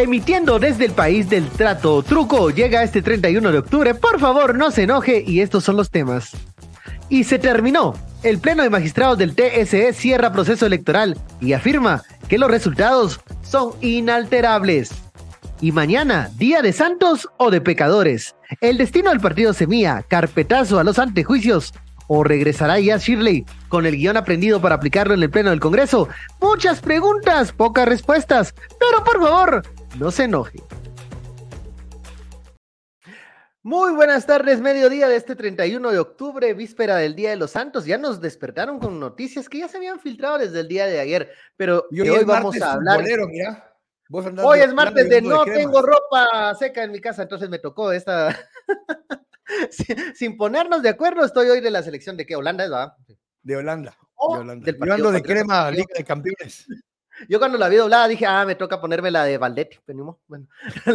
Emitiendo 0.00 0.58
desde 0.58 0.86
el 0.86 0.92
país 0.92 1.28
del 1.28 1.46
trato, 1.50 2.02
Truco 2.02 2.48
llega 2.48 2.82
este 2.82 3.02
31 3.02 3.52
de 3.52 3.58
octubre. 3.58 3.94
Por 3.94 4.18
favor, 4.18 4.54
no 4.54 4.70
se 4.70 4.84
enoje 4.84 5.22
y 5.26 5.42
estos 5.42 5.62
son 5.62 5.76
los 5.76 5.90
temas. 5.90 6.30
Y 7.10 7.24
se 7.24 7.38
terminó. 7.38 7.94
El 8.22 8.38
Pleno 8.38 8.62
de 8.62 8.70
Magistrados 8.70 9.18
del 9.18 9.34
TSE 9.34 9.92
cierra 9.92 10.32
proceso 10.32 10.64
electoral 10.64 11.18
y 11.38 11.52
afirma 11.52 12.02
que 12.28 12.38
los 12.38 12.50
resultados 12.50 13.20
son 13.42 13.74
inalterables. 13.82 14.90
Y 15.60 15.70
mañana, 15.72 16.30
día 16.38 16.62
de 16.62 16.72
santos 16.72 17.28
o 17.36 17.50
de 17.50 17.60
pecadores. 17.60 18.34
El 18.62 18.78
destino 18.78 19.10
del 19.10 19.20
partido 19.20 19.52
Semilla, 19.52 20.02
carpetazo 20.08 20.78
a 20.78 20.84
los 20.84 20.98
antejuicios. 20.98 21.74
¿O 22.08 22.24
regresará 22.24 22.80
ya 22.80 22.96
Shirley 22.96 23.44
con 23.68 23.84
el 23.84 23.96
guion 23.96 24.16
aprendido 24.16 24.62
para 24.62 24.76
aplicarlo 24.76 25.12
en 25.12 25.22
el 25.22 25.30
Pleno 25.30 25.50
del 25.50 25.60
Congreso? 25.60 26.08
Muchas 26.40 26.80
preguntas, 26.80 27.52
pocas 27.52 27.86
respuestas. 27.86 28.54
Pero 28.80 29.04
por 29.04 29.22
favor, 29.22 29.62
no 29.98 30.10
se 30.10 30.24
enoje. 30.24 30.60
Muy 33.62 33.92
buenas 33.92 34.24
tardes, 34.24 34.58
mediodía 34.58 35.06
de 35.06 35.16
este 35.16 35.36
31 35.36 35.90
de 35.90 35.98
octubre, 35.98 36.54
víspera 36.54 36.96
del 36.96 37.14
Día 37.14 37.30
de 37.30 37.36
los 37.36 37.50
Santos. 37.50 37.84
Ya 37.84 37.98
nos 37.98 38.18
despertaron 38.18 38.78
con 38.78 38.98
noticias 38.98 39.50
que 39.50 39.58
ya 39.58 39.68
se 39.68 39.76
habían 39.76 40.00
filtrado 40.00 40.38
desde 40.38 40.60
el 40.60 40.68
día 40.68 40.86
de 40.86 40.98
ayer, 40.98 41.30
pero 41.56 41.86
hoy, 41.90 42.24
vamos 42.24 42.60
a 42.62 42.72
hablar. 42.72 43.04
hoy 44.42 44.60
es 44.60 44.72
martes 44.72 45.10
de 45.10 45.20
no 45.20 45.44
tengo 45.44 45.82
ropa 45.82 46.54
seca 46.54 46.84
en 46.84 46.92
mi 46.92 47.00
casa, 47.00 47.22
entonces 47.22 47.50
me 47.50 47.58
tocó 47.58 47.92
esta. 47.92 48.34
sin, 50.14 50.38
ponernos 50.38 50.82
de 50.82 50.88
acuerdo, 50.88 51.22
estoy 51.22 51.50
hoy 51.50 51.60
de 51.60 51.70
la 51.70 51.82
selección 51.82 52.16
de 52.16 52.24
qué 52.24 52.36
Holanda 52.36 52.64
es, 52.64 52.70
¿verdad? 52.70 52.94
De 53.42 53.56
Holanda. 53.56 53.94
Oh, 54.14 54.36
de 54.36 54.40
Holanda. 54.40 54.64
Del 54.64 55.12
de 55.12 55.22
crema, 55.22 55.70
Liga 55.70 55.84
de 55.94 56.04
Campeones. 56.04 56.66
Yo 57.28 57.38
cuando 57.38 57.58
la 57.58 57.68
vi 57.68 57.76
doblada 57.76 58.08
dije, 58.08 58.26
ah, 58.26 58.44
me 58.44 58.54
toca 58.54 58.80
ponerme 58.80 59.10
la 59.10 59.24
de 59.24 59.38
Valdetti. 59.38 59.78
Bueno, 59.86 60.48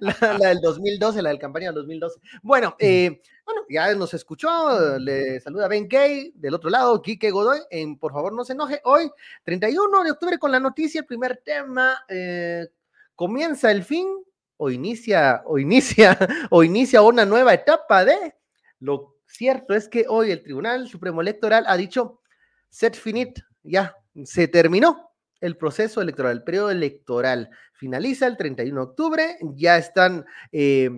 la, 0.00 0.48
del 0.48 0.60
2012, 0.60 1.22
la 1.22 1.30
del 1.30 1.38
campaña 1.38 1.66
del 1.66 1.76
2012. 1.76 2.20
Bueno, 2.42 2.76
eh, 2.78 3.20
bueno, 3.44 3.62
ya 3.68 3.94
nos 3.94 4.14
escuchó, 4.14 4.98
le 4.98 5.40
saluda 5.40 5.68
Ben 5.68 5.86
Kay, 5.88 6.32
del 6.34 6.54
otro 6.54 6.70
lado, 6.70 7.00
Quique 7.02 7.30
Godoy, 7.30 7.60
en 7.70 7.98
Por 7.98 8.12
favor 8.12 8.32
no 8.32 8.44
se 8.44 8.54
enoje, 8.54 8.80
hoy, 8.84 9.10
31 9.44 10.04
de 10.04 10.10
octubre, 10.10 10.38
con 10.38 10.50
la 10.50 10.60
noticia, 10.60 11.00
el 11.00 11.06
primer 11.06 11.42
tema, 11.44 12.04
eh, 12.08 12.68
comienza 13.14 13.70
el 13.70 13.84
fin, 13.84 14.08
o 14.56 14.70
inicia, 14.70 15.42
o 15.46 15.58
inicia, 15.58 16.16
o 16.50 16.64
inicia 16.64 17.02
una 17.02 17.24
nueva 17.26 17.52
etapa 17.52 18.04
de, 18.04 18.34
lo 18.80 19.16
cierto 19.26 19.74
es 19.74 19.88
que 19.88 20.06
hoy 20.08 20.30
el 20.30 20.42
Tribunal 20.42 20.88
Supremo 20.88 21.20
Electoral 21.20 21.64
ha 21.66 21.76
dicho, 21.76 22.20
set 22.70 22.94
finit, 22.94 23.40
ya, 23.62 23.96
se 24.24 24.48
terminó, 24.48 25.13
el 25.44 25.56
proceso 25.56 26.00
electoral, 26.00 26.32
el 26.32 26.42
periodo 26.42 26.70
electoral 26.70 27.50
finaliza 27.74 28.26
el 28.26 28.36
31 28.36 28.80
de 28.80 28.86
octubre, 28.86 29.36
ya 29.54 29.76
están 29.76 30.24
eh, 30.52 30.90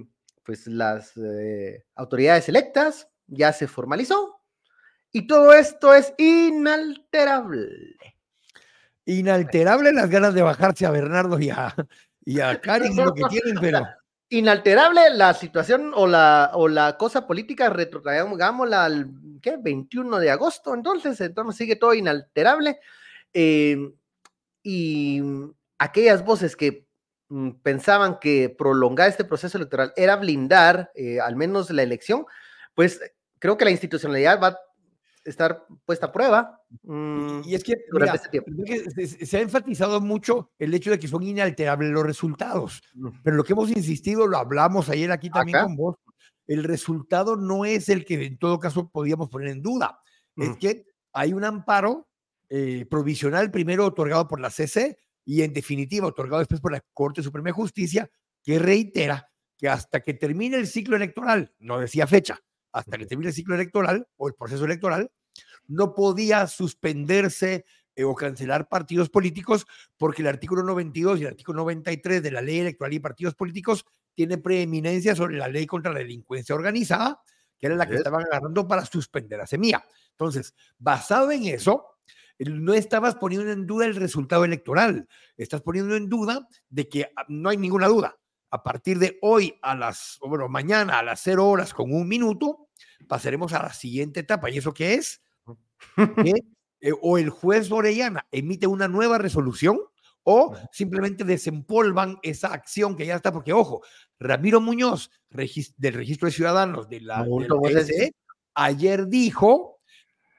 pues 0.45 0.69
las 0.69 1.17
eh, 1.17 1.84
autoridades 1.97 2.49
electas, 2.49 3.09
ya 3.27 3.53
se 3.53 3.67
formalizó 3.67 4.41
y 5.11 5.27
todo 5.27 5.53
esto 5.53 5.95
es 5.95 6.15
inalterable. 6.19 7.97
Inalterable 9.05 9.93
las 9.93 10.11
ganas 10.11 10.34
de 10.34 10.43
bajarse 10.43 10.87
a 10.87 10.91
Bernardo 10.91 11.41
y 11.41 11.51
a, 11.51 11.75
y 12.25 12.41
a 12.41 12.61
Karin, 12.61 12.97
lo 12.97 13.15
que 13.15 13.25
tienen, 13.31 13.57
pero... 13.61 13.84
Inalterable 14.28 15.11
la 15.15 15.34
situación 15.34 15.93
o 15.95 16.07
la, 16.07 16.51
o 16.55 16.69
la 16.69 16.97
cosa 16.97 17.27
política, 17.27 17.71
retrotraigámosla 17.71 18.84
al 18.84 19.11
¿qué? 19.41 19.57
21 19.57 20.19
de 20.19 20.31
agosto, 20.31 20.75
entonces, 20.75 21.21
entonces 21.21 21.57
sigue 21.57 21.77
todo 21.77 21.95
inalterable. 21.95 22.78
Eh, 23.33 23.77
y 24.69 25.21
mm, 25.22 25.53
aquellas 25.78 26.25
voces 26.25 26.56
que 26.56 26.88
mm, 27.28 27.50
pensaban 27.62 28.19
que 28.19 28.53
prolongar 28.59 29.09
este 29.09 29.25
proceso 29.25 29.59
electoral 29.59 29.93
era 29.94 30.16
blindar 30.16 30.91
eh, 30.97 31.21
al 31.21 31.37
menos 31.37 31.71
la 31.71 31.84
elección, 31.84 32.27
pues 32.75 33.00
creo 33.38 33.56
que 33.56 33.65
la 33.65 33.71
institucionalidad 33.71 34.43
va 34.43 34.49
a 34.49 34.59
estar 35.25 35.66
puesta 35.84 36.06
a 36.06 36.12
prueba. 36.12 36.60
Mm, 36.82 37.43
y 37.44 37.54
es 37.54 37.62
que, 37.62 37.75
este 38.12 39.25
se, 39.27 39.37
ha 39.37 39.41
enfatizado 39.41 40.00
mucho 40.00 40.50
el 40.59 40.75
hecho 40.75 40.91
de 40.91 40.98
que 40.98 41.06
son 41.06 41.22
inalterables 41.22 41.91
los 41.91 42.03
resultados, 42.03 42.83
pero 43.22 43.37
lo 43.37 43.44
que 43.44 43.53
hemos 43.53 43.71
insistido, 43.71 44.27
lo 44.27 44.37
hablamos 44.37 44.88
ayer 44.88 45.12
aquí 45.12 45.31
también 45.31 45.62
con 45.62 45.77
vos, 45.77 45.97
el 46.48 46.65
resultado 46.65 47.37
no 47.37 47.65
es 47.65 47.88
el 47.88 48.04
que 48.04 48.27
en 48.27 48.37
todo 48.37 48.59
caso 48.59 48.91
podíamos 48.91 49.28
poner 49.28 49.50
en 49.50 49.62
duda, 49.62 50.00
es 50.34 50.56
que 50.56 50.87
hay 51.12 51.33
un 51.33 51.44
amparo 51.44 52.09
eh, 52.49 52.87
provisional 52.89 53.51
primero 53.51 53.87
otorgado 53.87 54.29
por 54.29 54.41
la 54.41 54.51
CC 54.51 54.99
y 55.25 55.43
en 55.43 55.53
definitiva 55.53 56.07
otorgado 56.07 56.39
después 56.39 56.61
por 56.61 56.73
la 56.73 56.84
Corte 56.93 57.23
Suprema 57.23 57.49
de 57.49 57.53
Justicia, 57.53 58.11
que 58.43 58.59
reitera 58.59 59.29
que 59.59 59.69
hasta 59.69 60.01
que 60.01 60.15
termine 60.15 60.57
el 60.57 60.67
ciclo 60.67 60.97
electoral, 60.97 61.53
no 61.59 61.81
decía 61.81 62.07
fecha, 62.07 62.39
hasta 62.73 62.97
que 62.99 63.07
termine 63.07 63.31
el 63.31 63.34
ciclo 63.34 63.55
electoral 63.55 64.07
o 64.17 64.29
el 64.29 64.34
proceso 64.34 64.65
electoral, 64.65 65.11
no 65.67 65.95
podía 65.95 66.47
suspenderse 66.47 67.65
eh, 67.95 68.05
o 68.05 68.15
cancelar 68.15 68.69
partidos 68.69 69.09
políticos 69.09 69.67
porque 69.97 70.23
el 70.23 70.28
artículo 70.28 70.63
92 70.63 71.19
y 71.19 71.23
el 71.23 71.28
artículo 71.28 71.61
93 71.61 72.23
de 72.23 72.31
la 72.31 72.43
ley 72.43 72.59
electoral 72.59 72.93
y 72.93 73.01
partidos 73.01 73.34
políticos 73.34 73.84
tiene 74.15 74.39
preeminencia 74.39 75.17
sobre 75.17 75.37
la 75.37 75.49
ley 75.49 75.67
contra 75.67 75.93
la 75.93 75.99
delincuencia 75.99 76.55
organizada, 76.55 77.21
que 77.59 77.67
era 77.67 77.77
la 77.77 77.87
que 77.87 77.97
estaban 77.97 78.25
agarrando 78.25 78.69
para 78.69 78.84
suspender 78.84 79.41
a 79.41 79.47
Semilla. 79.47 79.84
Entonces, 80.11 80.55
basado 80.78 81.31
en 81.33 81.45
eso, 81.45 81.96
no 82.39 82.75
estabas 82.75 83.15
poniendo 83.15 83.51
en 83.51 83.67
duda 83.67 83.87
el 83.87 83.97
resultado 83.97 84.45
electoral, 84.45 85.09
estás 85.37 85.63
poniendo 85.63 85.97
en 85.97 86.09
duda 86.09 86.47
de 86.69 86.89
que 86.89 87.13
ah, 87.17 87.25
no 87.29 87.49
hay 87.49 87.57
ninguna 87.57 87.89
duda. 87.89 88.19
A 88.51 88.63
partir 88.63 88.99
de 88.99 89.19
hoy 89.23 89.59
a 89.63 89.75
las, 89.75 90.19
bueno, 90.21 90.49
mañana 90.49 90.99
a 90.99 91.03
las 91.03 91.21
cero 91.21 91.49
horas 91.49 91.75
con 91.75 91.93
un 91.93 92.07
minuto, 92.07 92.69
pasaremos 93.09 93.53
a 93.53 93.63
la 93.63 93.73
siguiente 93.73 94.21
etapa. 94.21 94.51
¿Y 94.51 94.59
eso 94.59 94.73
qué 94.73 94.95
es? 94.95 95.23
Eh, 96.79 96.93
o 97.01 97.17
el 97.17 97.31
juez 97.31 97.73
Orellana 97.73 98.27
emite 98.31 98.67
una 98.67 98.87
nueva 98.87 99.17
resolución 99.17 99.79
o 100.25 100.55
simplemente 100.73 101.25
desempolvan 101.25 102.19
esa 102.23 102.49
acción 102.49 102.97
que 102.97 103.07
ya 103.07 103.17
está, 103.17 103.33
porque 103.33 103.55
ojo, 103.55 103.83
Ramiro 104.19 104.61
Muñoz, 104.61 105.11
del 105.31 105.95
registro 105.95 106.27
de 106.27 106.33
ciudadanos 106.33 106.89
de 106.89 107.01
la 107.01 107.25
ayer 108.55 109.07
dijo 109.07 109.76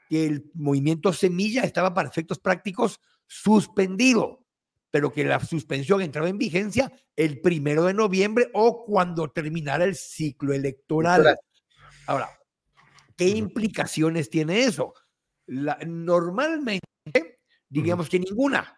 que 0.08 0.26
el 0.26 0.50
movimiento 0.54 1.14
Semilla 1.14 1.64
estaba 1.64 1.94
para 1.94 2.10
efectos 2.10 2.40
prácticos 2.40 3.00
suspendido, 3.26 4.46
pero 4.92 5.12
que 5.12 5.24
la 5.24 5.40
suspensión 5.40 6.02
entraba 6.02 6.30
en 6.30 6.38
vigencia 6.38 6.92
el 7.16 7.42
primero 7.42 7.84
de 7.86 7.94
noviembre 7.94 8.50
o 8.54 8.86
cuando 8.86 9.30
terminara 9.30 9.84
el 9.84 9.96
ciclo 9.96 10.54
electoral. 10.54 11.38
Ahora, 12.06 12.30
¿qué 13.16 13.28
implicaciones 13.28 14.30
tiene 14.30 14.64
eso? 14.64 14.94
normalmente, 15.86 16.82
diríamos 17.70 18.10
que 18.10 18.20
ninguna, 18.20 18.78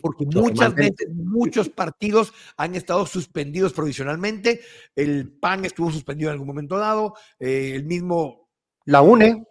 porque 0.00 0.24
muchas 0.26 0.74
veces 0.74 1.08
muchos 1.14 1.68
partidos 1.68 2.32
han 2.56 2.74
estado 2.74 3.06
suspendidos 3.06 3.72
provisionalmente. 3.72 4.60
El 4.94 5.30
PAN 5.30 5.64
estuvo 5.64 5.90
suspendido 5.90 6.30
en 6.30 6.34
algún 6.34 6.48
momento 6.48 6.78
dado, 6.78 7.14
eh, 7.38 7.72
el 7.74 7.84
mismo 7.84 8.47
la 8.88 9.02
UNE. 9.02 9.44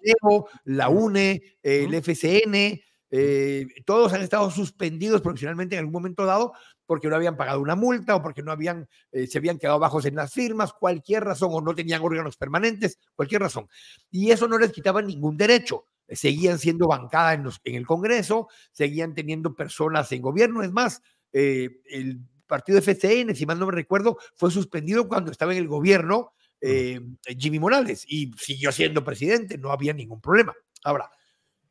La 0.66 0.90
UNE, 0.90 1.42
el 1.62 1.94
FCN, 1.94 2.82
eh, 3.12 3.68
todos 3.86 4.12
han 4.14 4.22
estado 4.22 4.50
suspendidos 4.50 5.22
profesionalmente 5.22 5.76
en 5.76 5.80
algún 5.80 5.94
momento 5.94 6.26
dado 6.26 6.54
porque 6.88 7.08
no 7.08 7.16
habían 7.16 7.38
pagado 7.38 7.62
una 7.62 7.76
multa 7.76 8.16
o 8.16 8.22
porque 8.24 8.42
no 8.42 8.52
habían, 8.52 8.90
eh, 9.12 9.28
se 9.28 9.38
habían 9.38 9.60
quedado 9.60 9.78
bajos 9.78 10.06
en 10.06 10.16
las 10.16 10.34
firmas, 10.34 10.74
cualquier 10.74 11.24
razón, 11.24 11.50
o 11.54 11.62
no 11.62 11.76
tenían 11.76 12.02
órganos 12.02 12.36
permanentes, 12.36 12.98
cualquier 13.14 13.42
razón. 13.42 13.68
Y 14.10 14.32
eso 14.32 14.48
no 14.48 14.58
les 14.58 14.72
quitaba 14.72 15.02
ningún 15.04 15.38
derecho. 15.38 15.86
Seguían 16.10 16.58
siendo 16.58 16.88
bancada 16.88 17.34
en, 17.34 17.44
los, 17.44 17.60
en 17.64 17.76
el 17.76 17.86
Congreso, 17.86 18.48
seguían 18.72 19.14
teniendo 19.14 19.54
personas 19.54 20.12
en 20.14 20.22
gobierno. 20.22 20.64
Es 20.64 20.72
más, 20.72 21.02
eh, 21.32 21.82
el 21.92 22.22
partido 22.48 22.80
FCN, 22.80 23.36
si 23.36 23.46
mal 23.46 23.60
no 23.60 23.68
me 23.68 23.74
recuerdo, 23.74 24.18
fue 24.34 24.50
suspendido 24.50 25.08
cuando 25.08 25.30
estaba 25.30 25.52
en 25.52 25.60
el 25.60 25.68
gobierno 25.68 26.32
eh, 26.62 27.00
Jimmy 27.38 27.60
Morales 27.60 28.06
y 28.08 28.32
siguió 28.38 28.72
siendo 28.72 29.04
presidente, 29.04 29.58
no 29.58 29.72
había 29.72 29.94
ningún 29.94 30.22
problema. 30.22 30.54
Ahora, 30.84 31.10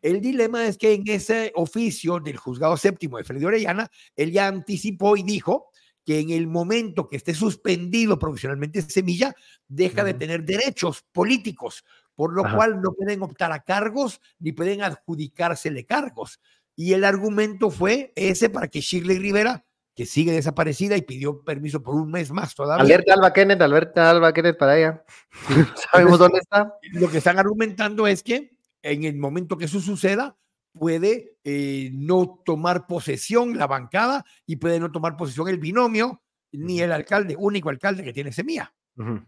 el 0.03 0.21
dilema 0.21 0.67
es 0.67 0.79
que 0.79 0.93
en 0.93 1.03
ese 1.07 1.53
oficio 1.57 2.21
del 2.21 2.37
juzgado 2.37 2.77
séptimo 2.77 3.19
de 3.19 3.25
Freddy 3.25 3.45
Orellana, 3.45 3.91
él 4.15 4.31
ya 4.31 4.47
anticipó 4.47 5.17
y 5.17 5.23
dijo 5.23 5.71
que 6.05 6.21
en 6.21 6.31
el 6.31 6.47
momento 6.47 7.09
que 7.09 7.17
esté 7.17 7.35
suspendido 7.35 8.19
profesionalmente 8.19 8.81
Semilla, 8.83 9.35
deja 9.67 10.05
de 10.05 10.15
tener 10.15 10.45
derechos 10.45 11.05
políticos, 11.11 11.85
por 12.15 12.33
lo 12.33 12.45
cual 12.55 12.81
no 12.81 12.93
pueden 12.93 13.23
optar 13.23 13.51
a 13.51 13.65
cargos 13.65 14.21
ni 14.39 14.53
pueden 14.53 14.83
adjudicársele 14.83 15.85
cargos. 15.85 16.41
Y 16.77 16.93
el 16.93 17.05
argumento 17.05 17.71
fue 17.71 18.13
ese 18.15 18.49
para 18.49 18.69
que 18.69 18.81
Shirley 18.81 19.19
Rivera 19.19 19.66
que 19.97 20.05
sigue 20.05 20.31
desaparecida 20.31 20.97
y 20.97 21.03
pidió 21.03 21.43
permiso 21.43 21.83
por 21.83 21.95
un 21.95 22.11
mes 22.11 22.31
más 22.31 22.55
todavía. 22.55 22.85
Alerta 22.85 23.15
Alba 23.15 23.33
Kenneth, 23.33 23.63
alerta 23.63 24.11
Alba 24.11 24.33
Kenneth 24.33 24.59
para 24.59 24.79
ella. 24.79 25.05
¿Sabemos 25.91 26.19
dónde 26.19 26.41
está? 26.41 26.75
Lo 26.93 27.11
que 27.11 27.19
están 27.19 27.39
argumentando 27.39 28.07
es 28.07 28.23
que 28.23 28.55
en 28.83 29.05
el 29.05 29.17
momento 29.17 29.57
que 29.57 29.65
eso 29.65 29.81
suceda, 29.81 30.37
puede 30.79 31.39
eh, 31.45 31.91
no 31.95 32.43
tomar 32.45 32.87
posesión 32.87 33.57
la 33.57 33.67
bancada 33.67 34.25
y 34.45 34.57
puede 34.57 34.79
no 34.79 34.93
tomar 34.93 35.17
posesión 35.17 35.49
el 35.49 35.59
binomio, 35.59 36.23
ni 36.53 36.81
el 36.81 36.93
alcalde, 36.93 37.35
único 37.39 37.71
alcalde 37.71 38.05
que 38.05 38.13
tiene 38.13 38.33
Semilla, 38.33 38.75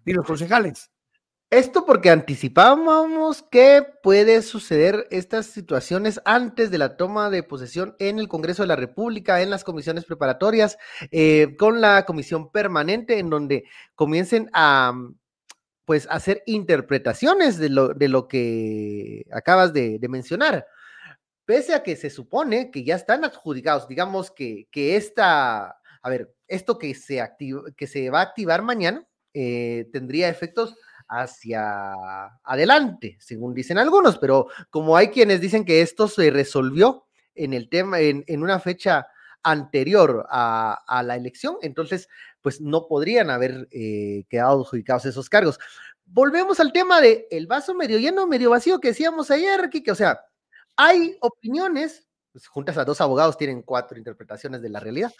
ni 0.04 0.12
los 0.12 0.26
concejales. 0.26 0.90
Esto 1.50 1.86
porque 1.86 2.10
anticipábamos 2.10 3.42
que 3.42 3.82
puede 4.02 4.42
suceder 4.42 5.06
estas 5.10 5.46
situaciones 5.46 6.20
antes 6.26 6.70
de 6.70 6.76
la 6.76 6.98
toma 6.98 7.30
de 7.30 7.42
posesión 7.42 7.96
en 7.98 8.18
el 8.18 8.28
Congreso 8.28 8.62
de 8.62 8.66
la 8.68 8.76
República, 8.76 9.40
en 9.40 9.48
las 9.48 9.64
comisiones 9.64 10.04
preparatorias, 10.04 10.76
eh, 11.10 11.56
con 11.58 11.80
la 11.80 12.04
comisión 12.04 12.52
permanente, 12.52 13.18
en 13.18 13.30
donde 13.30 13.64
comiencen 13.94 14.50
a 14.52 14.92
pues 15.86 16.06
hacer 16.10 16.42
interpretaciones 16.44 17.56
de 17.56 17.70
lo, 17.70 17.94
de 17.94 18.08
lo 18.08 18.28
que 18.28 19.24
acabas 19.32 19.72
de, 19.72 19.98
mencionar. 20.06 20.66
Pese 21.46 21.74
a 21.74 21.82
que 21.82 21.96
se 21.96 22.10
supone 22.10 22.70
que 22.70 22.84
ya 22.84 22.94
están 22.94 23.24
adjudicados, 23.24 23.88
digamos 23.88 24.30
que, 24.30 24.68
que 24.70 24.96
esta, 24.96 25.78
a 26.02 26.10
ver, 26.10 26.34
esto 26.46 26.78
que 26.78 26.94
se, 26.94 27.26
que 27.74 27.86
se 27.86 28.10
va 28.10 28.20
a 28.20 28.24
activar 28.24 28.60
mañana 28.60 29.08
eh, 29.32 29.88
tendría 29.92 30.28
efectos 30.28 30.74
hacia 31.08 31.94
adelante, 32.44 33.16
según 33.20 33.54
dicen 33.54 33.78
algunos, 33.78 34.18
pero 34.18 34.48
como 34.70 34.96
hay 34.96 35.08
quienes 35.08 35.40
dicen 35.40 35.64
que 35.64 35.80
esto 35.80 36.06
se 36.08 36.30
resolvió 36.30 37.06
en 37.34 37.54
el 37.54 37.68
tema, 37.68 38.00
en, 38.00 38.24
una 38.42 38.60
fecha 38.60 39.06
anterior 39.42 40.26
a, 40.28 41.02
la 41.04 41.16
elección, 41.16 41.56
entonces, 41.62 42.08
pues 42.40 42.60
no 42.60 42.86
podrían 42.86 43.30
haber 43.30 43.68
eh, 43.70 44.24
quedado 44.28 44.60
adjudicados 44.62 45.06
esos 45.06 45.28
cargos. 45.28 45.58
Volvemos 46.04 46.60
al 46.60 46.72
tema 46.72 47.00
de 47.00 47.26
el 47.30 47.46
vaso 47.46 47.74
medio 47.74 47.98
lleno, 47.98 48.26
medio 48.26 48.50
vacío 48.50 48.80
que 48.80 48.88
decíamos 48.88 49.30
ayer, 49.30 49.70
que 49.70 49.90
o 49.90 49.94
sea, 49.94 50.20
hay 50.76 51.16
opiniones, 51.20 52.08
pues, 52.32 52.46
juntas 52.46 52.78
a 52.78 52.84
dos 52.84 53.00
abogados 53.00 53.36
tienen 53.36 53.62
cuatro 53.62 53.98
interpretaciones 53.98 54.62
de 54.62 54.68
la 54.68 54.80
realidad. 54.80 55.12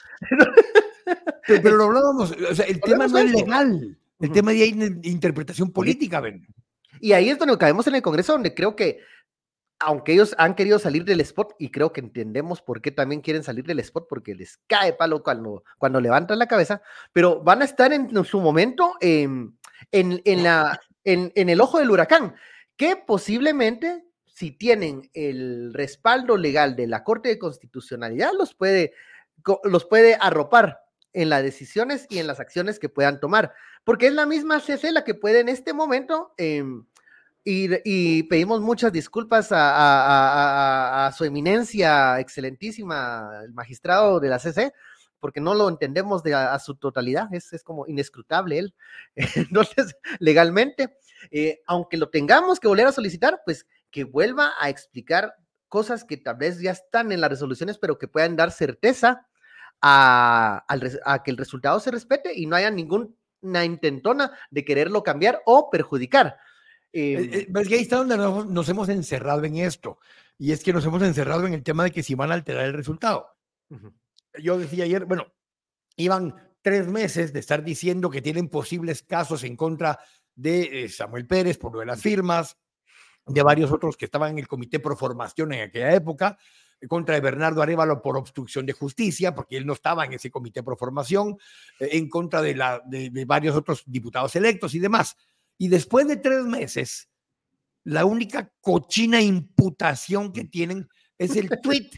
pero, 1.47 1.77
lo 1.77 1.85
hablábamos, 1.87 2.33
o 2.33 2.55
sea, 2.55 2.67
el 2.67 2.81
tema 2.81 3.07
no 3.07 3.19
es 3.19 3.33
legal. 3.33 3.98
El 4.21 4.33
tema 4.33 4.53
de 4.53 4.67
interpretación 5.05 5.73
política, 5.73 6.21
ven. 6.21 6.47
Y 7.01 7.13
ahí 7.13 7.31
es 7.31 7.39
donde 7.39 7.57
caemos 7.57 7.87
en 7.87 7.95
el 7.95 8.03
Congreso, 8.03 8.33
donde 8.33 8.55
creo 8.55 8.75
que, 8.75 9.01
aunque 9.79 10.13
ellos 10.13 10.35
han 10.39 10.55
querido 10.55 10.79
salir 10.79 11.05
del 11.05 11.21
spot, 11.21 11.55
y 11.59 11.71
creo 11.71 11.93
que 11.93 12.01
entendemos 12.01 12.61
por 12.61 12.81
qué 12.81 12.91
también 12.91 13.21
quieren 13.21 13.45
salir 13.45 13.65
del 13.65 13.79
spot, 13.79 14.07
porque 14.09 14.35
les 14.35 14.57
cae 14.67 14.93
palo 14.93 15.23
cuando, 15.23 15.63
cuando 15.79 16.01
levantan 16.01 16.39
la 16.39 16.49
cabeza, 16.49 16.83
pero 17.13 17.43
van 17.43 17.63
a 17.63 17.65
estar 17.65 17.93
en, 17.93 18.25
su 18.25 18.41
momento 18.41 18.95
en, 19.01 19.57
la, 19.93 20.81
en, 21.05 21.33
en 21.35 21.49
el 21.49 21.61
ojo 21.61 21.79
del 21.79 21.91
huracán, 21.91 22.35
que 22.77 22.97
posiblemente, 22.97 24.05
si 24.27 24.51
tienen 24.51 25.09
el 25.15 25.73
respaldo 25.75 26.37
legal 26.37 26.75
de 26.75 26.89
la 26.89 27.05
Corte 27.05 27.29
de 27.29 27.39
Constitucionalidad, 27.39 28.33
los 28.37 28.55
puede, 28.55 28.95
los 29.63 29.85
puede 29.85 30.17
arropar 30.21 30.81
en 31.19 31.31
las 31.31 31.43
decisiones 31.43 32.07
y 32.09 32.19
en 32.19 32.29
las 32.29 32.39
acciones 32.39 32.79
que 32.79 32.89
puedan 32.89 33.19
tomar, 33.19 33.53
porque 33.83 34.07
es 34.07 34.13
la 34.13 34.25
misma 34.25 34.61
CC 34.61 34.93
la 34.93 35.03
que 35.03 35.15
puede 35.15 35.41
en 35.41 35.49
este 35.49 35.73
momento, 35.73 36.33
em, 36.37 36.87
y, 37.45 38.23
pedimos 38.25 38.61
muchas 38.61 38.93
disculpas 38.93 39.49
a, 39.51 41.13
su 41.17 41.25
eminencia 41.25 42.21
excelentísima, 42.21 43.41
el 43.43 43.53
magistrado 43.53 44.21
de 44.21 44.29
la 44.29 44.39
CC, 44.39 44.73
porque 45.19 45.41
no 45.41 45.55
lo 45.55 45.69
entendemos 45.69 46.23
de 46.23 46.35
a, 46.35 46.59
su 46.61 46.77
totalidad, 46.77 47.33
es, 47.33 47.53
es, 47.53 47.65
como 47.65 47.87
inescrutable 47.89 48.59
él. 48.59 48.75
Entonces, 49.35 49.97
legalmente, 50.21 50.97
eh, 51.33 51.63
aunque 51.67 51.97
lo 51.97 52.11
tengamos 52.11 52.61
que 52.61 52.69
volver 52.69 52.87
a 52.87 52.93
solicitar, 52.93 53.41
pues 53.45 53.67
que 53.91 54.05
vuelva 54.05 54.53
a 54.61 54.69
explicar 54.69 55.35
cosas 55.69 56.05
que 56.05 56.17
tal 56.17 56.37
vez 56.37 56.61
ya 56.61 56.71
están 56.71 57.11
en 57.11 57.21
las 57.21 57.31
resoluciones, 57.31 57.79
pero 57.79 57.99
que 57.99 58.09
puedan 58.09 58.37
dar 58.37 58.53
certeza 58.53 59.28
a, 59.81 60.65
que 61.25 61.31
el 61.31 61.37
resultado 61.37 61.81
se 61.81 61.91
respete 61.91 62.33
y 62.35 62.47
no 62.47 62.57
haya 62.57 62.71
ninguna 62.71 63.65
intentona 63.65 64.33
de 64.51 64.65
quererlo 64.65 65.03
cambiar 65.03 65.43
o 65.47 65.71
perjudicar. 65.71 66.37
Eh, 66.93 67.31
eh, 67.33 67.49
es 67.55 67.69
que 67.69 67.75
ahí 67.75 67.83
está 67.83 67.97
donde 67.97 68.17
nos, 68.17 68.69
hemos 68.69 68.89
encerrado 68.89 69.45
en 69.45 69.57
esto. 69.57 69.99
Y 70.39 70.53
es 70.53 70.63
que 70.63 70.73
nos 70.73 70.85
hemos 70.87 71.03
encerrado 71.03 71.47
en 71.47 71.55
el 71.55 71.63
tema 71.63 71.85
de 71.85 71.91
que 71.91 72.03
si 72.03 72.15
van 72.15 72.31
a 72.31 72.35
alterar 72.35 72.65
el 72.65 72.73
resultado. 72.73 73.37
Yo 74.41 74.59
decía 74.59 74.85
ayer, 74.85 75.05
bueno, 75.05 75.27
iban 75.97 76.35
tres 76.63 76.87
meses 76.87 77.33
de 77.33 77.41
estar 77.41 77.63
diciendo 77.65 78.11
que 78.11 78.23
tienen 78.23 78.49
posibles 78.49 79.03
casos 79.03 79.43
en 79.45 79.57
contra 79.57 79.99
de 80.35 80.85
eh, 80.85 80.89
Samuel 80.89 81.27
Pérez 81.27 81.59
por 81.59 81.73
lo 81.73 81.81
de 81.81 81.87
las 81.87 82.01
firmas, 82.01 82.57
de 83.27 83.43
varios 83.43 83.73
otros 83.73 83.97
que 83.97 84.05
estaban 84.05 84.33
en 84.33 84.39
el 84.39 84.49
comité 84.49 84.79
pro 84.79 84.97
formación 84.97 85.53
en 85.53 85.63
aquella 85.63 85.93
época, 85.95 86.39
contra 86.87 87.15
de 87.15 87.21
Bernardo 87.21 87.63
Arevalo 87.63 88.01
por 88.03 88.17
obstrucción 88.17 88.67
de 88.67 88.73
justicia, 88.73 89.35
porque 89.35 89.57
él 89.57 89.67
no 89.67 89.73
estaba 89.73 90.05
en 90.05 90.13
ese 90.13 90.31
comité 90.31 90.63
pro 90.63 90.77
formación, 90.77 91.37
eh, 91.81 91.89
en 91.93 92.09
contra 92.09 92.41
de, 92.43 92.55
la, 92.55 92.83
de, 92.87 93.25
varios 93.25 93.57
otros 93.57 93.83
diputados 93.87 94.37
electos 94.37 94.75
y 94.75 94.79
demás. 94.79 95.17
Y 95.57 95.69
después 95.69 96.07
de 96.07 96.17
tres 96.17 96.45
meses, 96.45 97.09
la 97.85 98.05
única 98.05 98.53
cochina 98.61 99.21
imputación 99.21 100.33
que 100.33 100.45
tienen 100.45 100.89
es 101.17 101.35
el 101.35 101.49
tweet. 101.61 101.91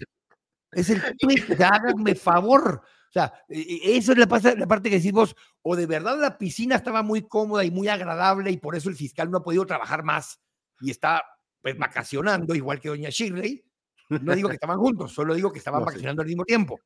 es 0.72 0.88
el 0.88 1.02
tweet. 1.18 1.62
Háganme 1.62 2.14
favor. 2.14 2.82
O 3.10 3.12
sea, 3.12 3.32
e, 3.48 3.60
e, 3.60 3.96
eso 3.96 4.12
es 4.12 4.18
la, 4.18 4.54
la 4.56 4.66
parte 4.66 4.88
que 4.88 4.96
decimos, 4.96 5.34
o 5.62 5.76
de 5.76 5.86
verdad 5.86 6.18
la 6.18 6.38
piscina 6.38 6.76
estaba 6.76 7.02
muy 7.02 7.22
cómoda 7.22 7.64
y 7.64 7.70
muy 7.70 7.88
agradable 7.88 8.50
y 8.50 8.56
por 8.56 8.76
eso 8.76 8.88
el 8.88 8.94
fiscal 8.94 9.30
no 9.30 9.38
ha 9.38 9.42
podido 9.42 9.66
trabajar 9.66 10.04
más 10.04 10.40
y 10.80 10.90
está 10.90 11.22
pues 11.60 11.76
vacacionando, 11.76 12.54
igual 12.54 12.80
que 12.80 12.88
doña 12.88 13.10
Shirley, 13.10 13.64
no 14.10 14.34
digo 14.34 14.48
que 14.48 14.54
estaban 14.54 14.78
juntos, 14.78 15.12
solo 15.12 15.34
digo 15.34 15.52
que 15.52 15.58
estaban 15.58 15.84
vacacionando 15.84 16.22
al 16.22 16.28
mismo 16.28 16.44
tiempo. 16.44 16.80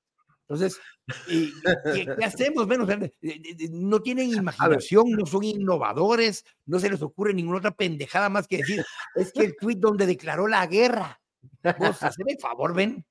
Entonces, 0.46 0.78
¿qué, 1.26 2.24
hacemos? 2.24 2.66
Menos, 2.66 2.88
no 3.70 4.00
tienen 4.00 4.28
imaginación, 4.28 5.10
no 5.12 5.24
son 5.24 5.42
innovadores, 5.42 6.44
no 6.66 6.78
se 6.78 6.90
les 6.90 7.00
ocurre 7.00 7.32
ninguna 7.32 7.58
otra 7.58 7.70
pendejada 7.70 8.28
más 8.28 8.46
que 8.46 8.58
decir, 8.58 8.84
es 9.14 9.32
que 9.32 9.44
el 9.44 9.56
tweet 9.56 9.76
donde 9.76 10.06
declaró 10.06 10.46
la 10.46 10.66
guerra. 10.66 11.18
Vos, 11.78 12.02
haceme 12.02 12.36
favor, 12.38 12.74
ven. 12.74 13.06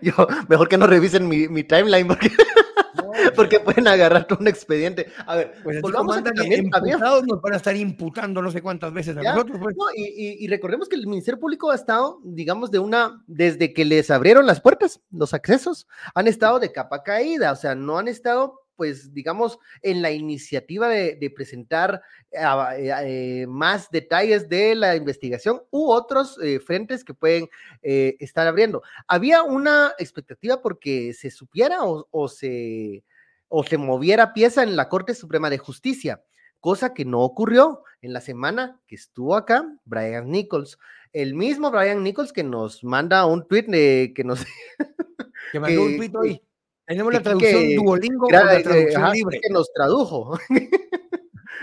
Yo, 0.00 0.14
mejor 0.48 0.68
que 0.68 0.78
no 0.78 0.86
revisen 0.86 1.28
mi, 1.28 1.48
mi 1.48 1.64
timeline 1.64 2.06
porque 2.06 2.30
porque 3.36 3.60
pueden 3.60 3.88
agarrar 3.88 4.26
un 4.38 4.48
expediente. 4.48 5.06
A 5.26 5.36
ver, 5.36 5.54
pues 5.62 5.80
volvamos 5.80 6.16
a 6.16 6.22
que 6.22 6.32
también 6.32 6.70
nos 7.00 7.40
van 7.40 7.54
a 7.54 7.56
estar 7.56 7.76
imputando 7.76 8.42
no 8.42 8.50
sé 8.50 8.62
cuántas 8.62 8.92
veces 8.92 9.16
a 9.16 9.22
nosotros. 9.22 9.58
Pues. 9.60 9.76
y, 9.94 10.46
recordemos 10.48 10.88
que 10.88 10.96
el 10.96 11.06
Ministerio 11.06 11.40
Público 11.40 11.70
ha 11.70 11.74
estado, 11.74 12.20
digamos, 12.24 12.70
de 12.70 12.78
una, 12.78 13.22
desde 13.26 13.72
que 13.72 13.84
les 13.84 14.10
abrieron 14.10 14.46
las 14.46 14.60
puertas, 14.60 15.00
los 15.10 15.34
accesos, 15.34 15.86
han 16.14 16.26
estado 16.26 16.58
de 16.58 16.72
capa 16.72 17.02
caída, 17.02 17.52
o 17.52 17.56
sea, 17.56 17.74
no 17.74 17.98
han 17.98 18.08
estado 18.08 18.66
pues 18.76 19.12
digamos, 19.12 19.58
en 19.82 20.02
la 20.02 20.10
iniciativa 20.12 20.88
de, 20.88 21.32
presentar 21.34 22.02
eh, 22.30 22.92
eh, 23.04 23.46
más 23.48 23.90
detalles 23.90 24.48
de 24.48 24.74
la 24.74 24.94
investigación 24.94 25.62
u 25.70 25.90
otros 25.90 26.38
eh, 26.42 26.60
frentes 26.60 27.02
que 27.02 27.14
pueden 27.14 27.48
estar 27.82 28.46
abriendo. 28.46 28.82
Había 29.08 29.42
una 29.42 29.92
expectativa 29.98 30.60
porque 30.60 31.12
se 31.14 31.30
supiera 31.30 31.78
o, 31.82 32.28
se, 32.28 33.02
o 33.48 33.64
se 33.64 33.78
moviera 33.78 34.34
pieza 34.34 34.62
en 34.62 34.76
la 34.76 34.88
Corte 34.88 35.14
Suprema 35.14 35.50
de 35.50 35.58
Justicia, 35.58 36.22
cosa 36.60 36.94
que 36.94 37.04
no 37.04 37.22
ocurrió 37.22 37.82
en 38.02 38.12
la 38.12 38.20
semana 38.20 38.80
que 38.86 38.96
estuvo 38.96 39.36
acá 39.36 39.66
Brian 39.84 40.30
Nichols. 40.30 40.78
El 41.12 41.34
mismo 41.34 41.70
Brian 41.70 42.02
Nichols 42.02 42.32
que 42.32 42.44
nos 42.44 42.84
manda 42.84 43.26
un 43.26 43.46
tweet 43.46 43.66
de 43.68 44.12
que 44.14 44.24
nos... 44.24 44.44
que 45.52 45.60
mandó 45.60 45.84
un 45.84 45.96
tweet 45.96 46.12
hoy 46.14 46.42
tenemos 46.86 47.12
la 47.12 47.20
traducción 47.20 47.74
Duolingo 47.74 48.30
la 48.30 48.62
traducción 48.62 49.12
libre. 49.12 49.40
Que 49.40 49.50
nos 49.50 49.72
tradujo. 49.72 50.38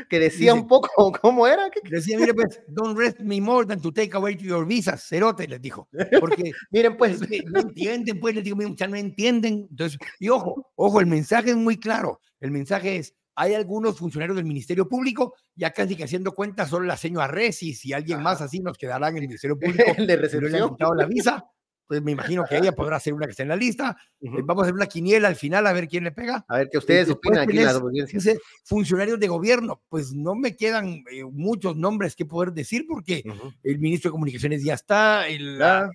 que 0.09 0.19
decía 0.19 0.53
un 0.53 0.67
poco 0.67 0.89
cómo 1.21 1.47
era. 1.47 1.69
Decía, 1.89 2.17
mire 2.17 2.33
pues, 2.33 2.61
don't 2.67 2.97
rest 2.97 3.19
me 3.19 3.39
more 3.41 3.65
than 3.65 3.81
to 3.81 3.91
take 3.91 4.15
away 4.15 4.35
your 4.37 4.65
visa, 4.65 4.97
cerote, 4.97 5.47
les 5.47 5.61
dijo. 5.61 5.87
Porque, 6.19 6.51
miren 6.71 6.97
pues. 6.97 7.19
no 7.51 7.59
entienden, 7.59 8.19
pues, 8.19 8.35
les 8.35 8.43
digo, 8.43 8.57
ya 8.75 8.87
no 8.87 8.95
entienden. 8.95 9.67
Entonces, 9.69 9.99
y 10.19 10.29
ojo, 10.29 10.71
ojo, 10.75 10.99
el 10.99 11.07
mensaje 11.07 11.51
es 11.51 11.57
muy 11.57 11.77
claro. 11.77 12.19
El 12.39 12.51
mensaje 12.51 12.97
es, 12.97 13.13
hay 13.35 13.53
algunos 13.53 13.97
funcionarios 13.97 14.35
del 14.35 14.45
Ministerio 14.45 14.87
Público, 14.87 15.35
ya 15.55 15.71
casi 15.71 15.95
que 15.95 16.03
haciendo 16.03 16.33
cuenta 16.33 16.67
solo 16.67 16.85
la 16.85 16.97
señora 16.97 17.27
Resis 17.27 17.85
y 17.85 17.93
alguien 17.93 18.21
más 18.21 18.41
así 18.41 18.59
nos 18.59 18.77
quedará 18.77 19.09
en 19.09 19.17
el 19.17 19.21
Ministerio 19.21 19.57
Público. 19.57 19.83
el 19.97 20.07
de 20.07 20.15
recepción. 20.15 20.75
la 20.95 21.05
visa 21.05 21.43
pues 21.87 22.01
me 22.01 22.11
imagino 22.11 22.43
que 22.47 22.57
ella 22.57 22.71
podrá 22.71 22.99
ser 22.99 23.13
una 23.13 23.25
que 23.25 23.31
esté 23.31 23.43
en 23.43 23.49
la 23.49 23.55
lista. 23.55 23.97
Eh, 24.21 24.29
vamos 24.43 24.63
a 24.63 24.65
hacer 24.65 24.73
una 24.73 24.87
quiniela 24.87 25.27
al 25.27 25.35
final 25.35 25.67
a 25.67 25.73
ver 25.73 25.87
quién 25.87 26.03
le 26.03 26.11
pega. 26.11 26.45
A 26.47 26.57
ver 26.57 26.69
qué 26.71 26.77
ustedes 26.77 27.09
opinan 27.09 27.47
aquí 27.47 27.59
en 27.59 28.39
funcionarios 28.63 29.19
de 29.19 29.27
gobierno, 29.27 29.81
pues 29.89 30.13
no 30.13 30.35
me 30.35 30.55
quedan 30.55 31.03
eh, 31.11 31.23
muchos 31.23 31.75
nombres 31.75 32.15
que 32.15 32.25
poder 32.25 32.53
decir 32.53 32.85
porque 32.87 33.23
el 33.63 33.79
ministro 33.79 34.09
de 34.09 34.13
Comunicaciones 34.13 34.63
ya 34.63 34.75
está, 34.75 35.27
el, 35.27 35.59
la, 35.59 35.89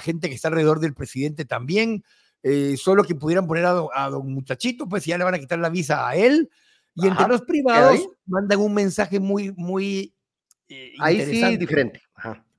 gente 0.00 0.28
que 0.28 0.34
está 0.34 0.48
alrededor 0.48 0.80
del 0.80 0.94
presidente 0.94 1.44
también. 1.44 2.04
Eh, 2.44 2.76
solo 2.76 3.04
que 3.04 3.14
pudieran 3.14 3.46
poner 3.46 3.64
a, 3.64 4.10
don 4.10 4.32
Muchachito, 4.32 4.88
pues 4.88 5.04
ya 5.04 5.16
le 5.16 5.24
van 5.24 5.34
a 5.34 5.38
quitar 5.38 5.58
la 5.58 5.70
visa 5.70 6.08
a 6.08 6.16
él. 6.16 6.50
Y 6.94 7.06
entre 7.06 7.28
los 7.28 7.42
privados 7.42 8.06
mandan 8.26 8.58
un 8.58 8.74
mensaje 8.74 9.20
muy, 9.20 9.52
muy 9.56 10.12
eh, 10.68 10.92
Ahí 10.98 11.24
sí, 11.24 11.56
diferente. 11.56 12.02